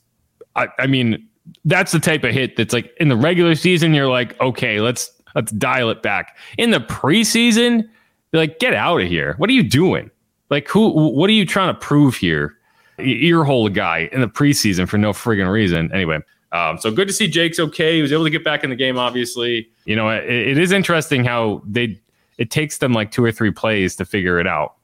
I, 0.56 0.68
I 0.78 0.86
mean, 0.86 1.28
that's 1.64 1.92
the 1.92 2.00
type 2.00 2.24
of 2.24 2.32
hit 2.32 2.56
that's 2.56 2.72
like 2.72 2.92
in 2.98 3.08
the 3.08 3.16
regular 3.16 3.54
season, 3.54 3.92
you're 3.94 4.08
like, 4.08 4.40
okay, 4.40 4.80
let's 4.80 5.10
let's 5.34 5.52
dial 5.52 5.90
it 5.90 6.02
back. 6.02 6.36
In 6.58 6.70
the 6.70 6.80
preseason, 6.80 7.88
you're 8.32 8.42
like, 8.42 8.58
get 8.58 8.74
out 8.74 9.00
of 9.00 9.08
here. 9.08 9.34
What 9.36 9.50
are 9.50 9.52
you 9.52 9.62
doing? 9.62 10.10
Like, 10.50 10.68
who? 10.68 10.90
What 10.90 11.30
are 11.30 11.34
you 11.34 11.46
trying 11.46 11.74
to 11.74 11.80
prove 11.80 12.16
here? 12.16 12.56
Earhole 12.98 13.72
guy 13.72 14.08
in 14.12 14.20
the 14.20 14.28
preseason 14.28 14.88
for 14.88 14.98
no 14.98 15.12
friggin' 15.12 15.50
reason. 15.50 15.92
Anyway. 15.92 16.20
Um, 16.52 16.78
so 16.78 16.92
good 16.92 17.08
to 17.08 17.14
see 17.14 17.26
Jake's 17.26 17.58
okay. 17.58 17.96
He 17.96 18.02
was 18.02 18.12
able 18.12 18.22
to 18.22 18.30
get 18.30 18.44
back 18.44 18.62
in 18.62 18.70
the 18.70 18.76
game. 18.76 18.96
Obviously, 18.96 19.68
you 19.86 19.96
know 19.96 20.08
it, 20.08 20.24
it 20.24 20.56
is 20.56 20.70
interesting 20.70 21.24
how 21.24 21.60
they 21.66 22.00
it 22.38 22.52
takes 22.52 22.78
them 22.78 22.92
like 22.92 23.10
two 23.10 23.24
or 23.24 23.32
three 23.32 23.50
plays 23.50 23.96
to 23.96 24.04
figure 24.04 24.38
it 24.38 24.46
out 24.46 24.74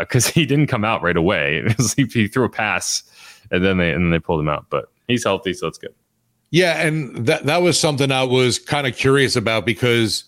because 0.00 0.26
he 0.34 0.44
didn't 0.44 0.66
come 0.66 0.84
out 0.84 1.02
right 1.02 1.16
away. 1.16 1.64
It 1.78 2.12
he 2.12 2.28
threw 2.28 2.44
a 2.44 2.50
pass 2.50 3.02
and 3.50 3.64
then 3.64 3.78
they 3.78 3.92
and 3.92 4.04
then 4.04 4.10
they 4.10 4.18
pulled 4.18 4.40
him 4.40 4.48
out. 4.48 4.66
But 4.70 4.90
he's 5.08 5.24
healthy, 5.24 5.54
so 5.54 5.66
it's 5.66 5.78
good. 5.78 5.94
Yeah, 6.50 6.86
and 6.86 7.26
that 7.26 7.46
that 7.46 7.62
was 7.62 7.78
something 7.78 8.12
I 8.12 8.24
was 8.24 8.58
kind 8.58 8.86
of 8.86 8.96
curious 8.96 9.36
about 9.36 9.66
because 9.66 10.24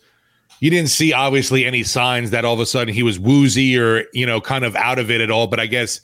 you 0.61 0.71
didn't 0.71 0.90
see 0.90 1.12
obviously 1.12 1.64
any 1.64 1.83
signs 1.83 2.31
that 2.31 2.45
all 2.45 2.55
of 2.55 2.61
a 2.61 2.66
sudden 2.66 2.92
he 2.95 3.03
was 3.03 3.19
woozy 3.19 3.79
or 3.79 4.05
you 4.12 4.27
know 4.27 4.40
kind 4.40 4.64
of 4.64 4.75
out 4.77 4.99
of 4.99 5.11
it 5.11 5.21
at 5.21 5.31
all. 5.31 5.47
But 5.47 5.61
I 5.61 5.66
guess 5.66 6.01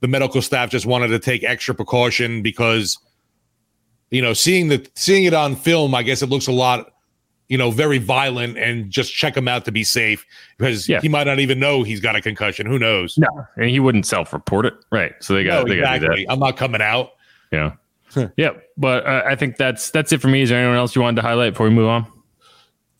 the 0.00 0.08
medical 0.08 0.42
staff 0.42 0.70
just 0.70 0.86
wanted 0.86 1.08
to 1.08 1.18
take 1.18 1.42
extra 1.44 1.74
precaution 1.74 2.42
because 2.42 2.98
you 4.10 4.20
know 4.22 4.32
seeing 4.32 4.68
the 4.68 4.86
seeing 4.94 5.24
it 5.24 5.34
on 5.34 5.56
film, 5.56 5.94
I 5.94 6.02
guess 6.02 6.22
it 6.22 6.28
looks 6.28 6.46
a 6.46 6.52
lot 6.52 6.90
you 7.48 7.58
know 7.58 7.70
very 7.70 7.98
violent 7.98 8.56
and 8.56 8.90
just 8.90 9.12
check 9.12 9.36
him 9.36 9.46
out 9.48 9.64
to 9.66 9.72
be 9.72 9.84
safe 9.84 10.24
because 10.56 10.88
Yeah. 10.88 11.00
he 11.02 11.08
might 11.08 11.26
not 11.26 11.40
even 11.40 11.58
know 11.58 11.82
he's 11.82 12.00
got 12.00 12.16
a 12.16 12.20
concussion. 12.22 12.66
Who 12.66 12.78
knows? 12.78 13.18
No, 13.18 13.28
and 13.56 13.68
he 13.68 13.80
wouldn't 13.80 14.06
self-report 14.06 14.64
it, 14.66 14.74
right? 14.90 15.12
So 15.20 15.34
they 15.34 15.44
got 15.44 15.66
No, 15.66 15.74
they 15.74 15.80
got 15.80 15.92
to 15.92 15.98
do 16.00 16.06
that. 16.06 16.12
exactly. 16.14 16.26
I'm 16.30 16.38
not 16.38 16.56
coming 16.56 16.80
out. 16.80 17.10
Yeah, 17.52 17.72
yeah. 18.38 18.50
But 18.78 19.06
uh, 19.06 19.24
I 19.26 19.36
think 19.36 19.56
that's 19.58 19.90
that's 19.90 20.10
it 20.12 20.20
for 20.22 20.28
me. 20.28 20.40
Is 20.42 20.48
there 20.48 20.58
anyone 20.58 20.76
else 20.78 20.96
you 20.96 21.02
wanted 21.02 21.20
to 21.20 21.26
highlight 21.28 21.52
before 21.52 21.68
we 21.68 21.74
move 21.74 21.88
on? 21.88 22.06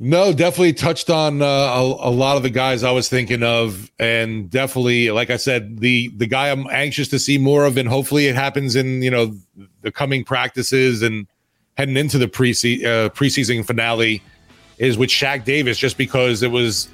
No, 0.07 0.35
definitely 0.35 0.75
touched 0.75 1.09
on 1.09 1.41
uh, 1.41 1.47
a, 1.47 1.81
a 1.81 2.13
lot 2.13 2.37
of 2.37 2.43
the 2.43 2.51
guys 2.51 2.83
I 2.83 2.91
was 2.91 3.09
thinking 3.09 3.43
of, 3.43 3.91
and 3.99 4.51
definitely, 4.51 5.11
like 5.11 5.31
I 5.31 5.39
said, 5.39 5.81
the 5.81 6.09
the 6.15 6.27
guy 6.27 6.51
I'm 6.51 6.67
anxious 6.71 7.09
to 7.09 7.19
see 7.19 7.39
more 7.39 7.65
of, 7.65 7.79
and 7.79 7.89
hopefully 7.89 8.27
it 8.27 8.35
happens 8.35 8.77
in 8.77 9.01
you 9.01 9.11
know 9.11 9.35
the 9.81 9.91
coming 9.91 10.23
practices 10.23 11.01
and 11.01 11.27
heading 11.79 11.97
into 11.97 12.19
the 12.19 12.29
pre 12.29 12.51
uh, 12.51 13.09
preseason 13.17 13.67
finale 13.67 14.23
is 14.77 14.99
with 14.99 15.09
Shaq 15.09 15.47
Davis, 15.47 15.79
just 15.79 15.97
because 15.97 16.43
it 16.43 16.51
was 16.51 16.91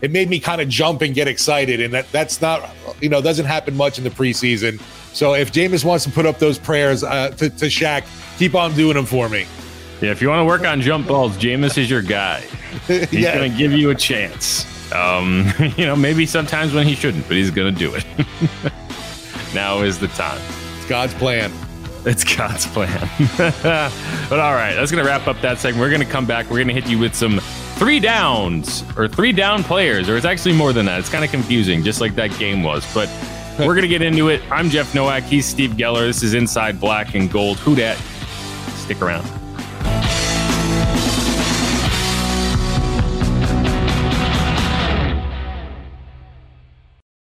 it 0.00 0.12
made 0.12 0.30
me 0.30 0.38
kind 0.38 0.60
of 0.60 0.68
jump 0.68 1.02
and 1.02 1.16
get 1.16 1.26
excited, 1.26 1.80
and 1.80 1.92
that 1.92 2.12
that's 2.12 2.40
not 2.40 2.70
you 3.00 3.08
know 3.08 3.20
doesn't 3.20 3.46
happen 3.46 3.76
much 3.76 3.98
in 3.98 4.04
the 4.04 4.10
preseason. 4.10 4.80
So 5.12 5.34
if 5.34 5.50
Jameis 5.50 5.84
wants 5.84 6.04
to 6.04 6.12
put 6.12 6.26
up 6.26 6.38
those 6.38 6.60
prayers 6.60 7.02
uh, 7.02 7.30
to 7.30 7.50
to 7.50 7.66
Shaq, 7.66 8.04
keep 8.38 8.54
on 8.54 8.72
doing 8.74 8.94
them 8.94 9.06
for 9.06 9.28
me. 9.28 9.46
Yeah, 10.02 10.10
if 10.10 10.20
you 10.20 10.28
want 10.28 10.40
to 10.40 10.44
work 10.44 10.66
on 10.66 10.80
jump 10.80 11.06
balls, 11.06 11.36
Jameis 11.36 11.78
is 11.78 11.88
your 11.88 12.02
guy. 12.02 12.40
He's 12.88 13.12
Yeah. 13.12 13.36
going 13.36 13.52
to 13.52 13.56
give 13.56 13.70
you 13.72 13.90
a 13.90 13.94
chance. 13.94 14.66
Um, 14.92 15.46
you 15.76 15.86
know, 15.86 15.94
maybe 15.94 16.26
sometimes 16.26 16.74
when 16.74 16.88
he 16.88 16.96
shouldn't, 16.96 17.28
but 17.28 17.36
he's 17.36 17.50
going 17.52 17.72
to 17.72 17.78
do 17.78 17.94
it. 17.94 18.04
now 19.54 19.82
is 19.82 20.00
the 20.00 20.08
time. 20.08 20.40
It's 20.76 20.86
God's 20.88 21.14
plan. 21.14 21.52
It's 22.04 22.24
God's 22.24 22.66
plan. 22.66 23.08
but 23.38 24.40
all 24.40 24.54
right, 24.54 24.74
that's 24.74 24.90
going 24.90 25.04
to 25.04 25.08
wrap 25.08 25.28
up 25.28 25.40
that 25.40 25.58
segment. 25.60 25.80
We're 25.80 25.90
going 25.90 26.02
to 26.04 26.12
come 26.12 26.26
back. 26.26 26.46
We're 26.46 26.56
going 26.56 26.66
to 26.66 26.74
hit 26.74 26.88
you 26.88 26.98
with 26.98 27.14
some 27.14 27.38
three 27.76 28.00
downs 28.00 28.82
or 28.96 29.06
three 29.06 29.30
down 29.30 29.62
players, 29.62 30.08
or 30.08 30.16
it's 30.16 30.26
actually 30.26 30.56
more 30.56 30.72
than 30.72 30.84
that. 30.86 30.98
It's 30.98 31.08
kind 31.08 31.24
of 31.24 31.30
confusing, 31.30 31.84
just 31.84 32.00
like 32.00 32.16
that 32.16 32.36
game 32.40 32.64
was. 32.64 32.84
But 32.92 33.08
we're 33.56 33.66
going 33.66 33.82
to 33.82 33.88
get 33.88 34.02
into 34.02 34.30
it. 34.30 34.42
I'm 34.50 34.68
Jeff 34.68 34.96
Nowak. 34.96 35.22
He's 35.22 35.46
Steve 35.46 35.72
Geller. 35.72 36.08
This 36.08 36.24
is 36.24 36.34
Inside 36.34 36.80
Black 36.80 37.14
and 37.14 37.30
Gold. 37.30 37.58
Who 37.58 37.76
dat? 37.76 37.96
Stick 38.74 39.00
around. 39.00 39.30